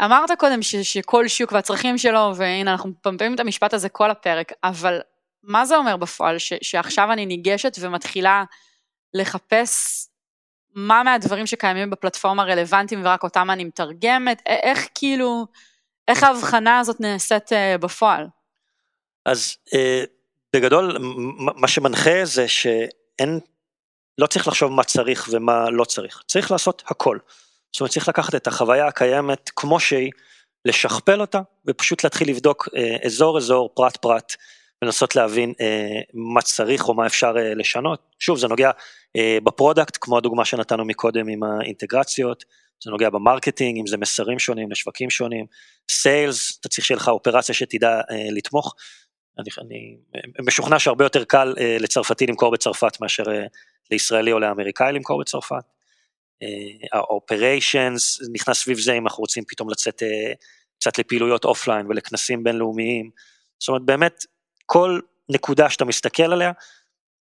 אמרת 0.04 0.30
קודם 0.38 0.62
ש, 0.62 0.76
שכל 0.76 1.28
שוק 1.28 1.52
והצרכים 1.52 1.98
שלו, 1.98 2.32
והנה 2.36 2.72
אנחנו 2.72 2.90
מפמפמים 2.90 3.34
את 3.34 3.40
המשפט 3.40 3.74
הזה 3.74 3.88
כל 3.88 4.10
הפרק, 4.10 4.52
אבל 4.64 5.00
מה 5.42 5.64
זה 5.64 5.76
אומר 5.76 5.96
בפועל? 5.96 6.38
ש, 6.38 6.52
שעכשיו 6.62 7.12
אני 7.12 7.26
ניגשת 7.26 7.76
ומתחילה 7.80 8.44
לחפש 9.14 10.06
מה 10.74 11.02
מהדברים 11.02 11.46
שקיימים 11.46 11.90
בפלטפורמה 11.90 12.44
רלוונטיים 12.44 13.00
ורק 13.04 13.22
אותם 13.22 13.50
אני 13.50 13.64
מתרגמת, 13.64 14.42
איך 14.46 14.88
כאילו, 14.94 15.46
איך 16.09 16.22
ההבחנה 16.22 16.78
הזאת 16.78 17.00
נעשית 17.00 17.52
אה, 17.52 17.78
בפועל? 17.78 18.26
אז 19.26 19.56
אה, 19.74 20.04
בגדול 20.56 20.96
מה 21.38 21.68
שמנחה 21.68 22.24
זה 22.24 22.48
שאין, 22.48 23.40
לא 24.18 24.26
צריך 24.26 24.48
לחשוב 24.48 24.72
מה 24.72 24.85
צריך 24.85 25.28
ומה 25.33 25.70
לא 25.70 25.85
צריך, 25.85 26.22
צריך 26.26 26.50
לעשות 26.50 26.83
הכל. 26.87 27.18
זאת 27.72 27.80
אומרת 27.80 27.92
צריך 27.92 28.09
לקחת 28.09 28.35
את 28.35 28.46
החוויה 28.46 28.87
הקיימת 28.87 29.50
כמו 29.56 29.80
שהיא, 29.80 30.11
לשכפל 30.64 31.20
אותה 31.20 31.40
ופשוט 31.66 32.04
להתחיל 32.04 32.28
לבדוק 32.28 32.68
אה, 32.76 32.96
אזור 33.04 33.38
אזור, 33.38 33.70
פרט 33.74 33.96
פרט, 33.96 34.37
ולנסות 34.83 35.16
להבין 35.16 35.52
מה 36.14 36.42
צריך 36.42 36.88
או 36.88 36.94
מה 36.94 37.06
אפשר 37.06 37.33
לשנות. 37.56 38.00
שוב 38.18 38.38
זה 38.38 38.48
נוגע 38.48 38.70
ב 39.44 39.50
product, 39.50 39.98
כמו 40.01 40.18
הדוגמה 40.18 40.44
שנתנו 40.44 40.85
מקודם 40.85 41.29
עם 41.29 41.42
האינטגרציות, 41.42 42.44
זה 42.85 42.90
נוגע 42.90 43.11
ב 43.11 43.17
marketing, 43.17 43.78
אם 43.79 43.87
זה 43.87 43.96
מסרים 43.96 44.38
שונים 44.38 44.70
לשווקים 44.70 45.11
שונים, 45.11 45.46
sales, 45.90 46.59
אתה 46.61 46.68
צריך 46.68 46.87
שיהיה 46.87 46.96
לך 46.96 47.09
אופרציה 47.09 47.55
שתדע 47.55 48.01
אה, 48.11 48.29
לתמוך. 48.31 48.75
אני, 49.38 49.51
אני 50.14 50.46
משוכנע 50.46 50.79
שהרבה 50.79 51.05
יותר 51.05 51.25
קל 51.25 51.55
אה, 51.59 51.77
לצרפתי 51.81 52.27
למכור 52.27 52.53
בצרפת 52.53 53.01
מאשר 53.01 53.25
לישראלי 53.90 54.33
או 54.33 54.38
לאמריקאי 54.38 54.92
למכור 54.92 55.20
בצרפת. 55.20 55.64
ה 56.92 57.04
operations 57.04 58.20
נכנס 58.33 58.59
סביב 58.59 58.79
זה 58.79 58.92
אם 58.92 59.07
אנחנו 59.07 59.20
רוצים 59.20 59.44
פתאום 59.49 59.70
לצאת 59.70 60.03
קצת 60.81 60.99
לפעילויות 60.99 61.44
אופליין 61.44 61.87
ולכנסים 61.87 62.44
בינלאומיים. 62.44 63.11
זאת 63.59 63.68
אומרת 63.68 63.83
באמת 63.83 64.25
כל 64.66 65.01
נקודה 65.29 65.70
שאתה 65.70 65.85
מסתכל 65.85 66.33
עליה 66.33 66.53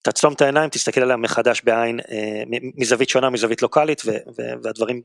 תעצום 0.02 0.32
את 0.32 0.40
העיניים, 0.40 0.70
תסתכל 0.70 1.02
עליה 1.02 1.16
מחדש 1.16 1.62
בעין, 1.64 2.00
אה, 2.00 2.42
מזווית 2.76 3.08
שונה, 3.08 3.30
מזווית 3.30 3.62
לוקאלית, 3.62 4.02
והדברים 4.62 5.02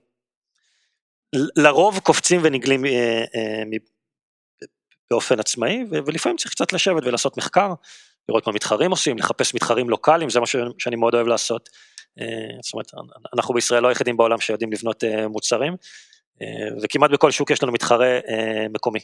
לרוב 1.57 1.99
קופצים 1.99 2.41
ונגלים 2.43 2.85
אה, 2.85 3.23
אה, 3.35 3.63
באופן 5.11 5.39
עצמאי, 5.39 5.83
ולפעמים 5.91 6.37
צריך 6.37 6.51
קצת 6.51 6.73
לשבת 6.73 7.03
ולעשות 7.05 7.37
מחקר, 7.37 7.73
לראות 8.29 8.47
מה 8.47 8.53
מתחרים 8.53 8.91
עושים, 8.91 9.17
לחפש 9.17 9.55
מתחרים 9.55 9.89
לוקאליים, 9.89 10.29
זה 10.29 10.39
מה 10.39 10.45
שאני 10.77 10.95
מאוד 10.95 11.15
אוהב 11.15 11.27
לעשות. 11.27 11.69
זאת 12.61 12.73
אומרת, 12.73 12.91
אנחנו 13.33 13.53
בישראל 13.53 13.83
לא 13.83 13.87
היחידים 13.87 14.17
בעולם 14.17 14.39
שיודעים 14.39 14.71
לבנות 14.71 15.03
מוצרים, 15.29 15.75
וכמעט 16.83 17.11
בכל 17.11 17.31
שוק 17.31 17.51
יש 17.51 17.63
לנו 17.63 17.71
מתחרה 17.71 18.19
מקומי. 18.69 18.99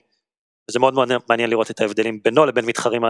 מאוד 0.80 0.94
מאוד 0.94 1.10
מעניין 1.30 1.50
לראות 1.50 1.72
את 1.72 1.82
ההבדלים 1.82 2.20
בינו 2.24 2.46
לבין 2.46 2.66
מתחרים, 2.66 3.02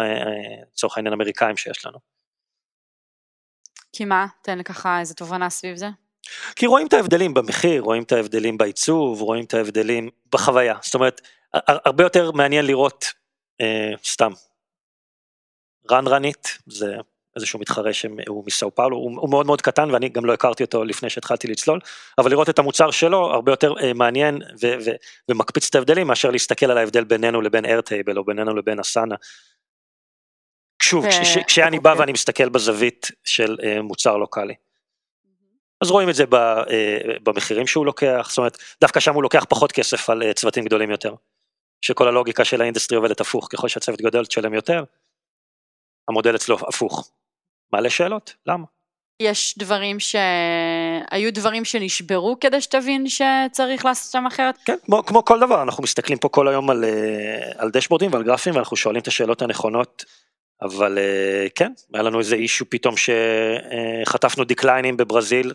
לצורך 0.73 0.97
העניין 0.97 1.13
אמריקאים 1.13 1.57
שיש 1.57 1.85
לנו. 1.85 2.16
כי 3.97 4.05
מה? 4.05 4.25
תן 4.41 4.57
לי 4.57 4.63
ככה 4.63 4.99
איזה 4.99 5.13
תובנה 5.13 5.49
סביב 5.49 5.75
זה. 5.75 5.87
כי 6.55 6.65
רואים 6.65 6.87
את 6.87 6.93
ההבדלים 6.93 7.33
במחיר, 7.33 7.81
רואים 7.81 8.03
את 8.03 8.11
ההבדלים 8.11 8.57
בעיצוב, 8.57 9.21
רואים 9.21 9.43
את 9.43 9.53
ההבדלים 9.53 10.09
בחוויה. 10.33 10.75
זאת 10.81 10.95
אומרת, 10.95 11.21
הרבה 11.53 12.03
יותר 12.03 12.31
מעניין 12.31 12.65
לראות 12.65 13.05
אה, 13.61 13.91
סתם 14.03 14.31
רנרנית, 15.91 16.57
זה 16.67 16.95
איזשהו 17.35 17.59
מתחרה 17.59 17.93
שהוא 17.93 18.43
מסאו 18.47 18.75
פאולו, 18.75 18.97
הוא, 18.97 19.11
הוא 19.21 19.29
מאוד 19.29 19.45
מאוד 19.45 19.61
קטן 19.61 19.91
ואני 19.91 20.09
גם 20.09 20.25
לא 20.25 20.33
הכרתי 20.33 20.63
אותו 20.63 20.83
לפני 20.83 21.09
שהתחלתי 21.09 21.47
לצלול, 21.47 21.79
אבל 22.17 22.31
לראות 22.31 22.49
את 22.49 22.59
המוצר 22.59 22.91
שלו 22.91 23.33
הרבה 23.33 23.51
יותר 23.51 23.73
אה, 23.83 23.93
מעניין 23.93 24.41
ו, 24.61 24.73
ו, 24.85 24.89
ומקפיץ 25.29 25.67
את 25.69 25.75
ההבדלים 25.75 26.07
מאשר 26.07 26.29
להסתכל 26.29 26.71
על 26.71 26.77
ההבדל 26.77 27.03
בינינו 27.03 27.41
לבין 27.41 27.65
Airtable 27.65 28.17
או 28.17 28.23
בינינו 28.23 28.55
לבין 28.55 28.79
Asana, 28.79 29.15
שוב. 30.89 31.05
כשאני 31.47 31.79
בא 31.79 31.95
ואני 31.97 32.11
מסתכל 32.11 32.49
בזווית 32.49 33.07
של 33.23 33.57
אה, 33.63 33.81
מוצר 33.81 34.17
לוקאלי. 34.17 34.53
אז 35.81 35.91
רואים 35.91 36.09
את 36.09 36.15
זה 36.15 36.23
אה, 36.33 36.97
במחירים 37.23 37.67
שהוא 37.67 37.85
לוקח, 37.85 38.27
זאת 38.29 38.37
אומרת, 38.37 38.57
דווקא 38.81 38.99
שם 38.99 39.13
הוא 39.13 39.23
לוקח 39.23 39.45
פחות 39.49 39.71
כסף 39.71 40.09
על 40.09 40.23
אה, 40.23 40.33
צוותים 40.33 40.65
גדולים 40.65 40.91
יותר. 40.91 41.15
שכל 41.81 42.07
הלוגיקה 42.07 42.45
של 42.45 42.61
ה 42.61 42.65
industry 42.65 42.95
עובדת 42.95 43.21
הפוך, 43.21 43.47
ככל 43.51 43.67
שהצוות 43.67 44.01
גדול 44.01 44.25
תשלם 44.25 44.53
יותר, 44.53 44.83
המודל 46.07 46.35
אצלו 46.35 46.57
הפוך. 46.67 47.11
מעלה 47.73 47.89
שאלות, 47.89 48.33
למה? 48.45 48.65
יש 49.19 49.57
דברים 49.57 49.99
שהיו 49.99 51.33
דברים 51.33 51.65
שנשברו 51.65 52.37
כדי 52.39 52.61
שתבין 52.61 53.05
שצריך 53.07 53.85
לעשות 53.85 54.11
שם 54.11 54.25
אחרת? 54.25 54.57
כן, 54.65 54.75
כמו, 54.85 55.05
כמו 55.05 55.25
כל 55.25 55.39
דבר, 55.39 55.63
אנחנו 55.63 55.83
מסתכלים 55.83 56.17
פה 56.17 56.29
כל 56.29 56.47
היום 56.47 56.69
על, 56.69 56.85
על 57.57 57.71
דשבורדים 57.71 58.13
ועל 58.13 58.23
גרפים 58.23 58.55
ואנחנו 58.55 58.77
שואלים 58.77 59.01
את 59.01 59.07
השאלות 59.07 59.41
הנכונות 59.41 60.05
אבל 60.61 60.97
אה, 60.97 61.47
כן, 61.55 61.71
היה 61.93 62.03
לנו 62.03 62.19
איזה 62.19 62.35
אישו 62.35 62.65
פתאום 62.69 62.95
שחטפנו 62.97 64.43
דקליינים 64.43 64.97
בברזיל, 64.97 65.53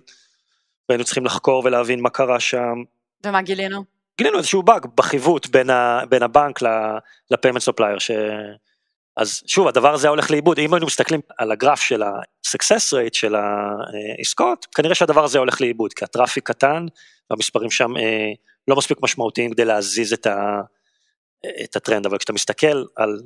והיינו 0.89 1.05
צריכים 1.05 1.25
לחקור 1.25 1.63
ולהבין 1.65 2.01
מה 2.01 2.11
קרה 2.11 2.41
שם. 2.41 2.83
ומה 3.27 3.43
גילינו? 3.43 3.85
גילינו 4.19 4.39
איזשהו 4.39 4.63
באג 4.63 4.87
בחיווט 4.97 5.47
בין, 5.47 5.71
ה, 5.71 6.01
בין 6.09 6.23
הבנק 6.23 6.61
ל 7.31 7.35
payment 7.35 7.63
supplier, 7.63 7.99
ש... 7.99 8.11
אז 9.17 9.43
שוב 9.47 9.69
הדבר 9.69 9.95
הזה 9.95 10.09
הולך 10.09 10.31
לאיבוד, 10.31 10.59
אם 10.59 10.75
היינו 10.75 10.87
מסתכלים 10.87 11.21
על 11.39 11.53
הגרף 11.53 11.81
של 11.81 12.03
ה-success 12.03 12.93
rate 12.93 13.13
של 13.13 13.35
העסקאות, 13.35 14.67
כנראה 14.75 14.95
שהדבר 14.95 15.25
הזה 15.25 15.39
הולך 15.39 15.61
לאיבוד, 15.61 15.93
כי 15.93 16.05
ה 16.05 16.10
traffic 16.10 16.49
קטן 16.49 16.87
והמספרים 17.31 17.71
שם 17.71 17.97
אה, 17.97 18.33
לא 18.69 18.77
מספיק 18.77 18.99
משמעותיים 19.03 19.53
כדי 19.53 19.65
להזיז 19.65 20.13
את, 20.13 20.27
ה, 20.27 20.61
את 21.65 21.77
הטרנד, 21.77 22.07
אבל 22.07 22.19
כשאתה 22.19 22.33
מסתכל 22.33 22.85
על 22.97 23.23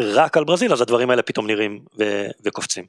רק 0.00 0.36
על 0.36 0.44
ברזיל 0.44 0.72
אז 0.72 0.80
הדברים 0.80 1.10
האלה 1.10 1.22
פתאום 1.22 1.46
נראים 1.46 1.84
ו- 1.98 2.28
וקופצים. 2.44 2.86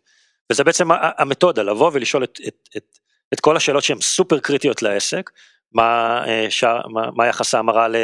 וזה 0.52 0.64
בעצם 0.64 0.88
המתודה 1.18 1.64
לבוא 1.64 1.92
ולשאול 1.94 2.24
את, 2.24 2.40
את, 2.48 2.70
את, 2.78 3.00
את 3.34 3.40
כל 3.40 3.58
השאלות 3.58 3.84
שהן 3.84 4.02
סופר 4.02 4.40
קריטיות 4.40 4.82
לעסק, 4.82 5.30
מה, 5.72 6.24
אה, 6.28 6.46
ש... 6.50 6.64
מה, 6.64 7.12
מה 7.16 7.28
יחס 7.28 7.56
ההמרה 7.56 7.88
ל, 7.88 7.96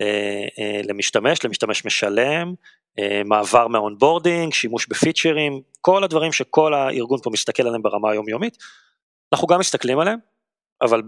אה, 0.00 0.46
אה, 0.58 0.80
למשתמש, 0.84 1.44
למשתמש 1.44 1.84
משלם, 1.84 2.54
מעבר 3.24 3.68
מה 3.68 3.81
onboarding, 3.81 4.52
שימוש 4.52 4.86
בפיצ'רים, 4.86 5.60
כל 5.80 6.04
הדברים 6.04 6.32
שכל 6.32 6.74
הארגון 6.74 7.18
פה 7.22 7.30
מסתכל 7.30 7.66
עליהם 7.66 7.82
ברמה 7.82 8.10
היומיומית, 8.10 8.56
אנחנו 9.32 9.46
גם 9.46 9.60
מסתכלים 9.60 9.98
עליהם, 9.98 10.18
אבל 10.82 11.02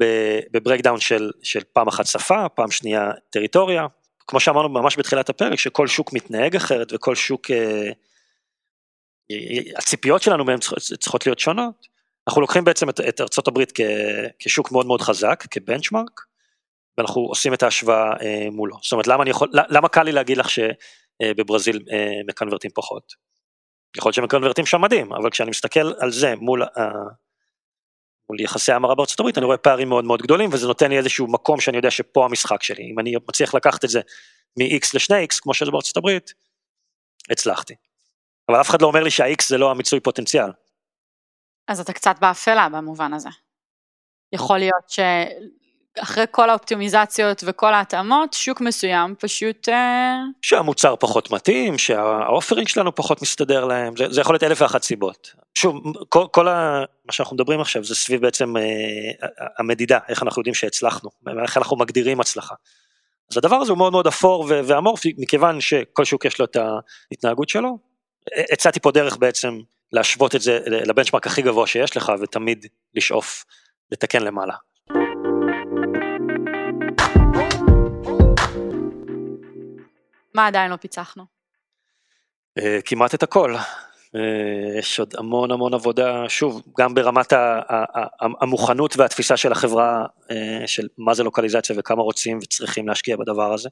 ב 0.52 0.57
breakdown 0.57 1.00
של, 1.00 1.30
של 1.42 1.60
פעם 1.72 1.88
אחת 1.88 2.06
שפה, 2.06 2.48
פעם 2.48 2.70
שנייה 2.70 3.10
טריטוריה, 3.30 3.86
כמו 4.26 4.40
שאמרנו 4.40 4.68
ממש 4.68 4.98
בתחילת 4.98 5.28
הפרק, 5.28 5.58
שכל 5.58 5.86
שוק 5.86 6.12
מתנהג 6.12 6.56
אחרת 6.56 6.92
וכל 6.92 7.14
שוק, 7.14 7.50
אה, 7.50 7.90
הציפיות 9.76 10.22
שלנו 10.22 10.44
מהם 10.44 10.58
צריכות 11.00 11.26
להיות 11.26 11.38
שונות. 11.38 11.86
אנחנו 12.28 12.40
לוקחים 12.40 12.64
בעצם 12.64 12.88
את, 12.88 13.00
את 13.00 13.20
ארצות 13.20 13.48
הברית 13.48 13.72
כ, 13.74 13.80
כשוק 14.38 14.72
מאוד 14.72 14.86
מאוד 14.86 15.00
חזק, 15.00 15.44
כבנצ'מארק, 15.50 16.20
ואנחנו 16.98 17.22
עושים 17.22 17.54
את 17.54 17.62
ההשוואה 17.62 18.10
מולו. 18.52 18.76
זאת 18.82 18.92
אומרת, 18.92 19.06
למה, 19.06 19.28
יכול, 19.28 19.48
למה 19.52 19.88
קל 19.88 20.02
לי 20.02 20.12
להגיד 20.12 20.36
לך 20.36 20.48
שבברזיל 20.50 21.80
מקנברטים 22.28 22.70
פחות? 22.74 23.12
יכול 23.96 24.08
להיות 24.08 24.14
שמקנברטים 24.14 24.66
שם 24.66 24.80
מדהים, 24.80 25.12
אבל 25.12 25.30
כשאני 25.30 25.50
מסתכל 25.50 25.92
על 25.98 26.10
זה 26.10 26.34
מול, 26.36 26.62
מול 28.32 28.40
יחסי 28.40 28.72
המרה 28.72 28.94
בארצות 28.94 29.20
הברית, 29.20 29.38
אני 29.38 29.46
רואה 29.46 29.56
פערים 29.56 29.88
מאוד 29.88 30.04
מאוד 30.04 30.22
גדולים, 30.22 30.50
וזה 30.52 30.66
נותן 30.66 30.90
לי 30.90 30.98
איזשהו 30.98 31.26
מקום 31.26 31.60
שאני 31.60 31.76
יודע 31.76 31.90
שפה 31.90 32.24
המשחק 32.24 32.62
שלי. 32.62 32.90
אם 32.92 32.98
אני 32.98 33.14
מצליח 33.28 33.54
לקחת 33.54 33.84
את 33.84 33.88
זה 33.88 34.00
מ-X 34.56 34.90
ל-2X, 34.94 35.38
כמו 35.42 35.54
שזה 35.54 35.70
בארצות 35.70 35.96
הברית, 35.96 36.32
הצלחתי. 37.30 37.74
אבל 38.48 38.60
אף 38.60 38.70
אחד 38.70 38.82
לא 38.82 38.86
אומר 38.86 39.02
לי 39.02 39.10
שה-X 39.10 39.48
זה 39.48 39.58
לא 39.58 39.70
המיצוי 39.70 40.00
פוטנציאל. 40.00 40.50
אז 41.68 41.80
אתה 41.80 41.92
קצת 41.92 42.16
באפלה 42.20 42.68
במובן 42.68 43.12
הזה. 43.12 43.28
יכול 44.32 44.58
להיות 44.58 44.88
שאחרי 45.98 46.24
כל 46.30 46.50
האופטימיזציות 46.50 47.44
וכל 47.46 47.74
ההתאמות, 47.74 48.32
שוק 48.32 48.60
מסוים 48.60 49.14
פשוט... 49.18 49.68
אה, 49.68 50.14
שהמוצר 50.42 50.96
פחות 50.96 51.30
מתאים, 51.30 51.78
שהאופרינג 51.78 52.68
שלנו 52.68 52.94
פחות 52.94 53.22
מסתדר 53.22 53.64
להם, 53.64 53.96
זה, 53.96 54.04
זה 54.10 54.20
יכול 54.20 54.34
להיות 54.34 54.42
אלף 54.42 54.62
ואחת 54.62 54.82
סיבות. 54.82 55.32
שוב, 55.54 55.82
כל, 56.08 56.26
כל 56.30 56.48
ה, 56.48 56.84
מה 57.06 57.12
שאנחנו 57.12 57.36
מדברים 57.36 57.60
עכשיו 57.60 57.84
זה 57.84 57.94
סביב 57.94 58.22
בעצם 58.22 58.56
אה, 58.56 58.62
המדידה, 59.58 59.98
איך 60.08 60.22
אנחנו 60.22 60.40
יודעים 60.40 60.54
שהצלחנו, 60.54 61.10
איך 61.42 61.56
אנחנו 61.56 61.76
מגדירים 61.76 62.20
הצלחה. 62.20 62.54
אז 63.30 63.36
הדבר 63.36 63.56
הזה 63.56 63.72
הוא 63.72 63.78
מאוד 63.78 63.92
מאוד 63.92 64.06
אפור 64.06 64.46
ואמורפי, 64.48 65.12
מכיוון 65.18 65.60
שכל 65.60 66.04
שוק 66.04 66.24
יש 66.24 66.38
לו 66.38 66.44
את 66.44 66.56
ההתנהגות 66.56 67.48
שלו. 67.48 67.78
הצעתי 68.52 68.80
פה 68.80 68.90
דרך 68.90 69.16
בעצם 69.16 69.58
להשוות 69.92 70.34
את 70.34 70.40
זה 70.40 70.58
לבנצ'מארק 70.66 71.26
הכי 71.26 71.42
גבוה 71.42 71.66
שיש 71.66 71.96
לך, 71.96 72.12
ותמיד 72.20 72.66
לשאוף 72.94 73.44
לתקן 73.92 74.22
למעלה. 74.22 74.54
מה 80.34 80.46
עדיין 80.46 80.70
לא 80.70 80.76
פיצחנו? 80.76 81.24
אה, 82.58 82.78
כמעט 82.84 83.14
את 83.14 83.22
הכל. 83.22 83.54
אה, 84.16 84.78
יש 84.78 85.00
עוד 85.00 85.14
המון 85.18 85.50
המון 85.50 85.74
עבודה, 85.74 86.28
שוב, 86.28 86.62
גם 86.78 86.94
ברמת 86.94 87.32
המוכנות 88.40 88.96
והתפיסה 88.96 89.36
של 89.36 89.52
החברה, 89.52 90.06
אה, 90.30 90.66
של 90.66 90.88
מה 90.98 91.14
זה 91.14 91.22
לוקליזציה 91.22 91.76
וכמה 91.78 92.02
רוצים 92.02 92.38
וצריכים 92.42 92.88
להשקיע 92.88 93.16
בדבר 93.16 93.52
הזה, 93.52 93.68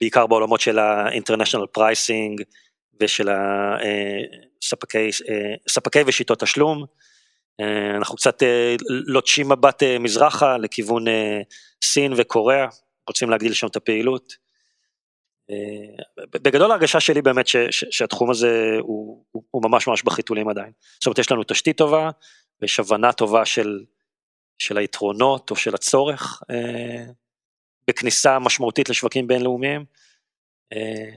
בעיקר 0.00 0.26
בעולמות 0.26 0.60
של 0.60 0.78
ה-international 0.78 1.78
pricing 1.78 2.42
ושל 3.00 3.28
הספקי, 4.62 5.10
ספקי 5.68 5.98
ושיטות 6.06 6.40
תשלום. 6.40 6.84
אנחנו 7.96 8.16
קצת 8.16 8.42
לוטשים 8.88 9.48
מבט 9.48 9.82
מזרחה 10.00 10.56
לכיוון 10.56 11.04
סין 11.84 12.12
וקוריאה, 12.16 12.66
רוצים 13.08 13.30
להגדיל 13.30 13.52
שם 13.52 13.66
את 13.66 13.76
הפעילות. 13.76 14.43
בגדול 16.30 16.70
ההרגשה 16.70 17.00
שלי 17.00 17.22
באמת 17.22 17.46
ש, 17.46 17.56
ש, 17.56 17.84
שהתחום 17.90 18.30
הזה 18.30 18.76
הוא, 18.80 19.24
הוא, 19.30 19.42
הוא 19.50 19.62
ממש 19.62 19.86
ממש 19.86 20.02
בחיתולים 20.02 20.48
עדיין. 20.48 20.72
זאת 20.94 21.06
אומרת 21.06 21.18
יש 21.18 21.32
לנו 21.32 21.42
תשתית 21.46 21.78
טובה 21.78 22.10
ויש 22.60 22.80
הבנה 22.80 23.12
טובה 23.12 23.44
של, 23.44 23.84
של 24.58 24.78
היתרונות 24.78 25.50
או 25.50 25.56
של 25.56 25.74
הצורך 25.74 26.42
אה, 26.50 27.04
בכניסה 27.88 28.38
משמעותית 28.38 28.88
לשווקים 28.88 29.26
בינלאומיים, 29.26 29.84
אה, 30.72 31.10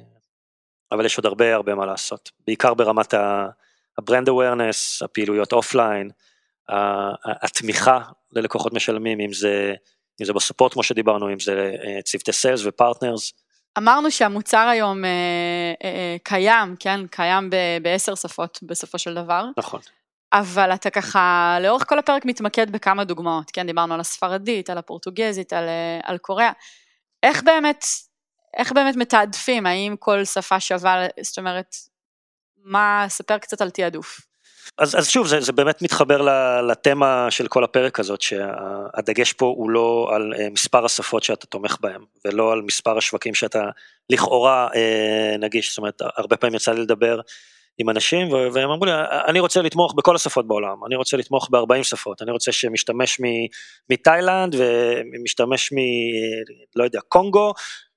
אבל 0.91 1.05
יש 1.05 1.17
עוד 1.17 1.25
הרבה 1.25 1.55
הרבה 1.55 1.75
מה 1.75 1.85
לעשות, 1.85 2.31
בעיקר 2.47 2.73
ברמת 2.73 3.13
ה-brand 3.13 4.27
awareness, 4.27 5.05
הפעילויות 5.05 5.53
offline, 5.53 6.09
התמיכה 7.25 8.01
ללקוחות 8.31 8.73
משלמים, 8.73 9.19
אם 9.19 9.33
זה, 9.33 9.73
אם 10.21 10.25
זה 10.25 10.33
ב 10.33 10.38
support 10.38 10.73
כמו 10.73 10.83
שדיברנו, 10.83 11.33
אם 11.33 11.39
זה 11.39 11.75
אה, 11.83 12.01
צוותי 12.01 12.31
sales 12.31 12.61
ו 12.65 12.72
partners, 12.72 13.33
אמרנו 13.77 14.11
שהמוצר 14.11 14.67
היום 14.67 15.05
אה, 15.05 15.09
אה, 15.83 15.89
אה, 15.89 16.15
קיים, 16.23 16.75
כן? 16.79 17.07
קיים 17.07 17.49
בעשר 17.81 18.15
שפות 18.15 18.59
בסופו 18.63 18.99
של 18.99 19.13
דבר. 19.13 19.45
נכון. 19.57 19.79
אבל 20.33 20.73
אתה 20.73 20.89
ככה, 20.89 21.57
לאורך 21.61 21.89
כל 21.89 21.99
הפרק 21.99 22.25
מתמקד 22.25 22.71
בכמה 22.71 23.03
דוגמאות, 23.03 23.51
כן? 23.51 23.67
דיברנו 23.67 23.93
על 23.93 23.99
הספרדית, 23.99 24.69
על 24.69 24.77
הפורטוגזית, 24.77 25.53
על, 25.53 25.63
אה, 25.63 25.99
על 26.03 26.17
קוריאה. 26.17 26.51
איך 27.23 27.43
באמת, 27.43 27.85
איך 28.57 28.71
באמת 28.71 28.95
מתעדפים? 28.95 29.65
האם 29.65 29.95
כל 29.99 30.25
שפה 30.25 30.59
שווה, 30.59 31.05
זאת 31.21 31.37
אומרת, 31.37 31.75
מה, 32.63 33.05
ספר 33.07 33.37
קצת 33.37 33.61
על 33.61 33.69
תעדוף. 33.69 34.21
אז, 34.77 34.95
אז 34.95 35.09
שוב, 35.09 35.27
זה, 35.27 35.41
זה 35.41 35.51
באמת 35.51 35.81
מתחבר 35.81 36.27
לתמה 36.61 37.27
של 37.29 37.47
כל 37.47 37.63
הפרק 37.63 37.99
הזאת, 37.99 38.21
שהדגש 38.21 39.33
פה 39.33 39.45
הוא 39.45 39.69
לא 39.69 40.09
על 40.11 40.33
אה, 40.39 40.49
מספר 40.49 40.85
השפות 40.85 41.23
שאתה 41.23 41.47
תומך 41.47 41.77
בהן, 41.81 42.01
ולא 42.25 42.51
על 42.51 42.61
מספר 42.61 42.97
השווקים 42.97 43.33
שאתה 43.33 43.69
לכאורה 44.09 44.67
אה, 44.75 45.35
נגיש, 45.39 45.69
זאת 45.69 45.77
אומרת, 45.77 46.01
הרבה 46.17 46.37
פעמים 46.37 46.55
יצא 46.55 46.71
לי 46.71 46.81
לדבר 46.81 47.19
עם 47.77 47.89
אנשים, 47.89 48.31
והם 48.31 48.69
אמרו 48.69 48.85
לי, 48.85 48.91
אני 49.27 49.39
רוצה 49.39 49.61
לתמוך 49.61 49.93
בכל 49.97 50.15
השפות 50.15 50.47
בעולם, 50.47 50.85
אני 50.85 50.95
רוצה 50.95 51.17
לתמוך 51.17 51.49
ב-40 51.51 51.83
שפות, 51.83 52.21
אני 52.21 52.31
רוצה 52.31 52.51
שמשתמש 52.51 53.21
מתאילנד 53.89 54.55
ומשתמש 54.57 55.73
מ... 55.73 55.75
לא 56.75 56.83
יודע, 56.83 56.99
קונגו, 57.07 57.53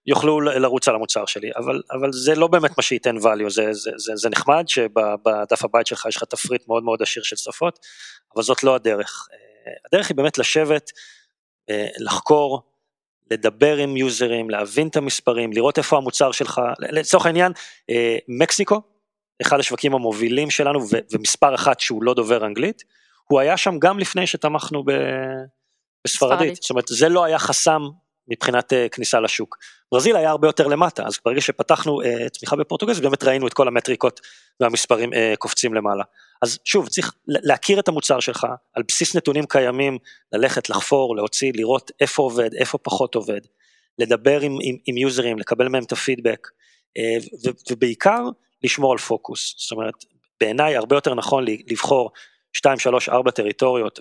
יוכלו 0.07 0.41
לרוץ 0.41 0.89
על 0.89 0.95
המוצר 0.95 1.27
שלי, 1.27 1.51
אבל, 1.57 1.83
אבל 1.91 2.13
זה 2.13 2.35
לא 2.35 2.47
באמת 2.47 2.71
מה 2.77 2.83
שייתן 2.83 3.17
value, 3.17 3.49
זה, 3.49 3.73
זה, 3.73 3.91
זה, 3.97 4.13
זה 4.17 4.29
נחמד 4.29 4.69
שבדף 4.69 5.65
הבית 5.65 5.87
שלך 5.87 6.07
יש 6.09 6.17
לך 6.17 6.25
תפריט 6.25 6.69
מאוד 6.69 6.83
מאוד 6.83 7.03
עשיר 7.03 7.23
של 7.23 7.37
שפות, 7.37 7.79
אבל 8.35 8.43
זאת 8.43 8.65
לא 8.65 8.75
הדרך. 8.75 9.29
אה, 9.33 9.73
הדרך 9.87 10.09
היא 10.09 10.17
באמת 10.17 10.39
לשבת, 10.39 10.91
אה, 11.71 11.89
לחקור, 11.99 12.63
לדבר 13.31 13.77
עם 13.77 13.97
יוזרים, 13.97 14.51
להבין 14.51 14.89
את 14.89 14.97
המספרים, 14.97 15.53
לראות 15.53 15.79
איפה 15.79 15.97
המוצר 15.97 16.33
שלך, 16.33 16.61
לצורך 16.79 17.27
העניין, 17.27 17.53
אה, 17.91 18.17
מקסיקו, 18.29 18.81
אחד 19.43 19.61
השווקים 19.61 19.95
המובילים 19.95 20.51
שלנו 20.51 20.81
ומספר 21.13 21.55
אחת 21.55 21.81
שהוא 21.81 22.03
לא 22.03 22.15
דובר 22.15 22.47
אנגלית, 22.47 22.85
הוא 23.25 23.41
היה 23.41 23.57
שם 23.57 23.79
גם 23.79 23.99
לפני 23.99 24.27
שתמכנו 24.27 24.85
בספרדית, 26.05 26.55
זאת 26.63 26.71
אומרת 26.71 26.89
זה 26.89 27.09
לא 27.09 27.25
היה 27.25 27.39
חסם 27.39 27.83
מבחינת 28.31 28.73
uh, 28.73 28.89
כניסה 28.89 29.21
לשוק. 29.21 29.57
ברזיל 29.93 30.17
היה 30.17 30.31
הרבה 30.31 30.49
יותר 30.49 30.67
למטה, 30.67 31.07
אז 31.07 31.19
ברגע 31.25 31.41
שפתחנו 31.41 32.03
uh, 32.03 32.07
תמיכה 32.39 32.57
בפורטוגזית, 32.57 33.03
באמת 33.03 33.25
ראינו 33.25 33.47
את 33.47 33.55
כל 33.55 33.69
המטריקות 33.69 34.21
והמספרים 34.61 35.13
uh, 35.13 35.17
קופצים 35.39 35.75
למעלה. 35.75 36.05
אז 36.43 36.59
שוב, 36.65 36.89
צריך 36.89 37.13
להכיר 37.27 37.81
את 37.81 37.89
המוצר 37.89 38.21
שלך, 38.21 38.47
על 38.75 38.83
בסיס 38.89 39.17
נתונים 39.17 39.45
קיימים, 39.49 39.99
ללכת, 40.33 40.71
לחפור, 40.71 41.17
להוציא, 41.17 41.53
לראות 41.55 41.91
איפה 42.01 42.23
עובד, 42.23 42.55
איפה 42.55 42.79
פחות 42.79 43.15
עובד, 43.15 43.41
לדבר 43.99 44.41
עם, 44.41 44.59
עם, 44.63 44.77
עם 44.87 44.97
יוזרים, 44.97 45.39
לקבל 45.39 45.69
מהם 45.69 45.83
את 45.83 45.93
הפידבק, 45.93 46.49
uh, 46.99 47.51
ובעיקר 47.71 48.23
לשמור 48.65 48.93
על 48.93 48.99
פוקוס. 48.99 49.55
זאת 49.59 49.73
אומרת, 49.73 49.95
בעיניי 50.41 50.77
הרבה 50.77 50.97
יותר 50.97 51.15
נכון 51.15 51.45
לבחור 51.71 52.11
2, 52.53 52.79
3, 52.79 53.09
4 53.09 53.31
טריטוריות 53.31 54.01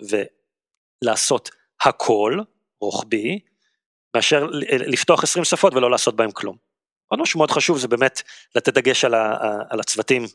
ולעשות 1.03 1.49
הכל, 1.81 2.39
רוחבי, 2.81 3.39
מאשר 4.15 4.47
לפתוח 4.71 5.23
20 5.23 5.43
שפות 5.43 5.73
ולא 5.73 5.91
לעשות 5.91 6.15
בהם 6.15 6.31
כלום. 6.31 6.55
עוד 7.07 7.19
משהו 7.21 7.37
מאוד 7.37 7.51
חשוב 7.51 7.77
זה 7.77 7.87
באמת 7.87 8.21
לתת 8.55 8.73
דגש 8.73 9.05
על, 9.05 9.13
ה, 9.13 9.37
על 9.69 9.79
הצוותים 9.79 10.25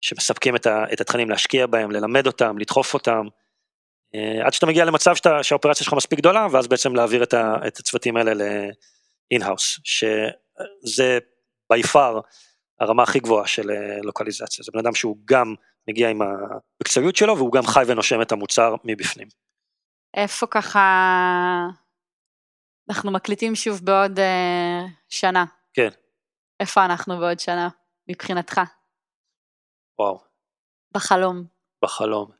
שמספקים 0.00 0.56
את, 0.56 0.66
ה, 0.66 0.84
את 0.92 1.00
התכנים, 1.00 1.30
להשקיע 1.30 1.66
בהם, 1.66 1.90
ללמד 1.90 2.26
אותם, 2.26 2.58
לדחוף 2.58 2.94
אותם, 2.94 3.26
אה, 4.14 4.46
עד 4.46 4.52
שאתה 4.52 4.66
מגיע 4.66 4.84
למצב 4.84 5.14
שאתה, 5.14 5.42
שהאופרציה 5.42 5.84
שלך 5.84 5.94
מספיק 5.94 6.18
גדולה, 6.18 6.46
ואז 6.52 6.68
בעצם 6.68 6.94
להעביר 6.94 7.22
את, 7.22 7.34
ה, 7.34 7.54
את 7.66 7.78
הצוותים 7.78 8.16
האלה 8.16 8.34
ל-in-house, 8.34 9.80
שזה 9.84 11.18
by 11.72 11.86
far 11.92 12.20
הרמה 12.80 13.02
הכי 13.02 13.20
גבוהה 13.20 13.46
של 13.46 13.70
אה, 13.70 13.98
לוקליזציה, 14.02 14.64
זה 14.64 14.72
בן 14.72 14.78
אדם 14.78 14.94
שהוא 14.94 15.16
גם 15.24 15.54
מגיע 15.88 16.10
עם 16.10 16.22
המקצועיות 16.22 17.16
שלו 17.16 17.36
והוא 17.36 17.52
גם 17.52 17.66
חי 17.66 17.82
ונושם 17.86 18.22
את 18.22 18.32
המוצר 18.32 18.74
מבפנים. 18.84 19.28
איפה 20.16 20.46
ככה 20.46 20.80
אנחנו 22.90 23.10
מקליטים 23.10 23.54
שוב 23.54 23.80
בעוד 23.84 24.18
uh, 24.18 24.22
שנה. 25.08 25.44
כן. 25.74 25.88
איפה 26.60 26.84
אנחנו 26.84 27.18
בעוד 27.18 27.40
שנה, 27.40 27.68
מבחינתך? 28.08 28.60
וואו. 29.98 30.20
בחלום. 30.94 31.44
בחלום. 31.82 32.30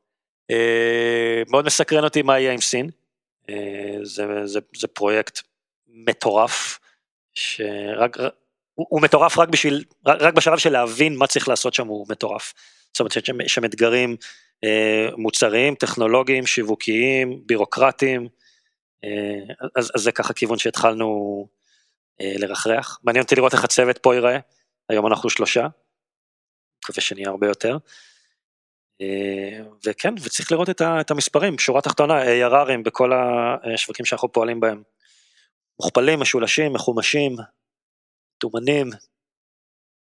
Uh, 0.53 1.51
מאוד 1.51 1.67
מסקרן 1.67 2.05
אותי 2.05 2.23
מה 2.23 2.39
יהיה 2.39 2.53
עם 2.53 2.61
סין. 2.61 2.91
Uh, 3.47 3.53
זה, 4.03 4.25
זה, 4.45 4.61
זה 4.77 4.89
פרויקט 4.89 5.41
מטורף, 5.89 6.79
שרק, 7.35 8.17
הוא, 8.75 8.87
הוא 8.91 9.03
מטורף 9.03 9.39
רק 9.39 9.49
בשביל, 9.49 9.85
רק, 10.07 10.23
רק 10.23 10.35
בשלב 10.35 10.59
של 10.59 10.73
להבין 10.73 11.17
מה 11.17 11.27
צריך 11.27 11.49
לעשות 11.49 11.75
שם 11.75 11.87
הוא 11.87 12.07
מטורף. 12.09 12.55
זאת 12.93 13.01
אומרת 13.01 13.13
שיש 13.13 13.31
שם 13.47 13.65
אתגרים 13.65 14.17
uh, 14.65 15.17
מוצריים, 15.17 15.75
טכנולוגיים, 15.75 16.47
שיווקיים, 16.47 17.43
בירוקרטיים, 17.47 18.23
אה, 18.23 18.40
אז, 19.77 19.91
אז 19.95 20.03
זה 20.03 20.13
ככה 20.13 20.33
כיוון 20.33 20.59
שהתחלנו 20.59 21.49
אה, 22.21 22.35
לרחרח. 22.39 23.01
מעניין 23.03 23.23
אותי 23.23 23.35
לראות 23.35 23.53
איך 23.53 23.65
הצוות 23.65 23.99
פה 23.99 24.15
ייראה, 24.15 24.39
היום 24.89 25.07
אנחנו 25.07 25.31
שלושה, 25.31 25.67
מקווה 26.85 27.03
שנהיה 27.03 27.29
הרבה 27.29 27.47
יותר. 27.47 27.77
אה, 29.01 29.61
וכן, 29.87 30.15
וצריך 30.23 30.53
לראות 30.53 30.71
את, 30.71 30.81
ה, 30.81 31.01
את 31.01 31.11
המספרים, 31.11 31.59
שורה 31.59 31.83
תחתונה, 31.83 32.23
ARRים 32.23 32.83
בכל 32.85 33.11
השווקים 33.75 34.07
שאנחנו 34.07 34.33
פועלים 34.33 34.61
בהם. 34.61 34.83
מוכפלים, 35.81 36.21
משולשים, 36.21 36.73
מחומשים, 36.73 37.37
טומנים. 38.39 38.91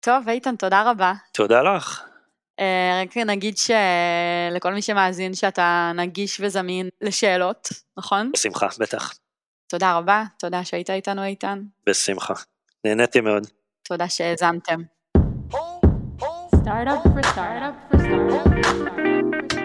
טוב, 0.00 0.28
איתן, 0.28 0.56
תודה 0.56 0.90
רבה. 0.90 1.12
תודה 1.32 1.62
לך. 1.62 2.07
אה, 2.60 3.02
רק 3.02 3.16
נגיד 3.16 3.54
שלכל 3.58 4.74
מי 4.74 4.82
שמאזין 4.82 5.34
שאתה 5.34 5.92
נגיש 5.94 6.40
וזמין 6.40 6.88
לשאלות, 7.00 7.68
נכון? 7.98 8.30
בשמחה, 8.32 8.66
בטח. 8.78 9.14
תודה 9.68 9.96
רבה, 9.96 10.24
תודה 10.38 10.64
שהיית 10.64 10.90
איתנו 10.90 11.24
איתן. 11.24 11.62
בשמחה, 11.86 12.34
נהניתי 12.84 13.20
מאוד. 13.20 13.46
תודה 13.82 14.08
שהאזנתם. 14.08 14.80
Startup 16.68 17.02
for 17.02 17.02
startup 17.02 17.02
for 17.14 17.22
startup 17.32 17.74
for 17.90 17.98
startup. 17.98 19.57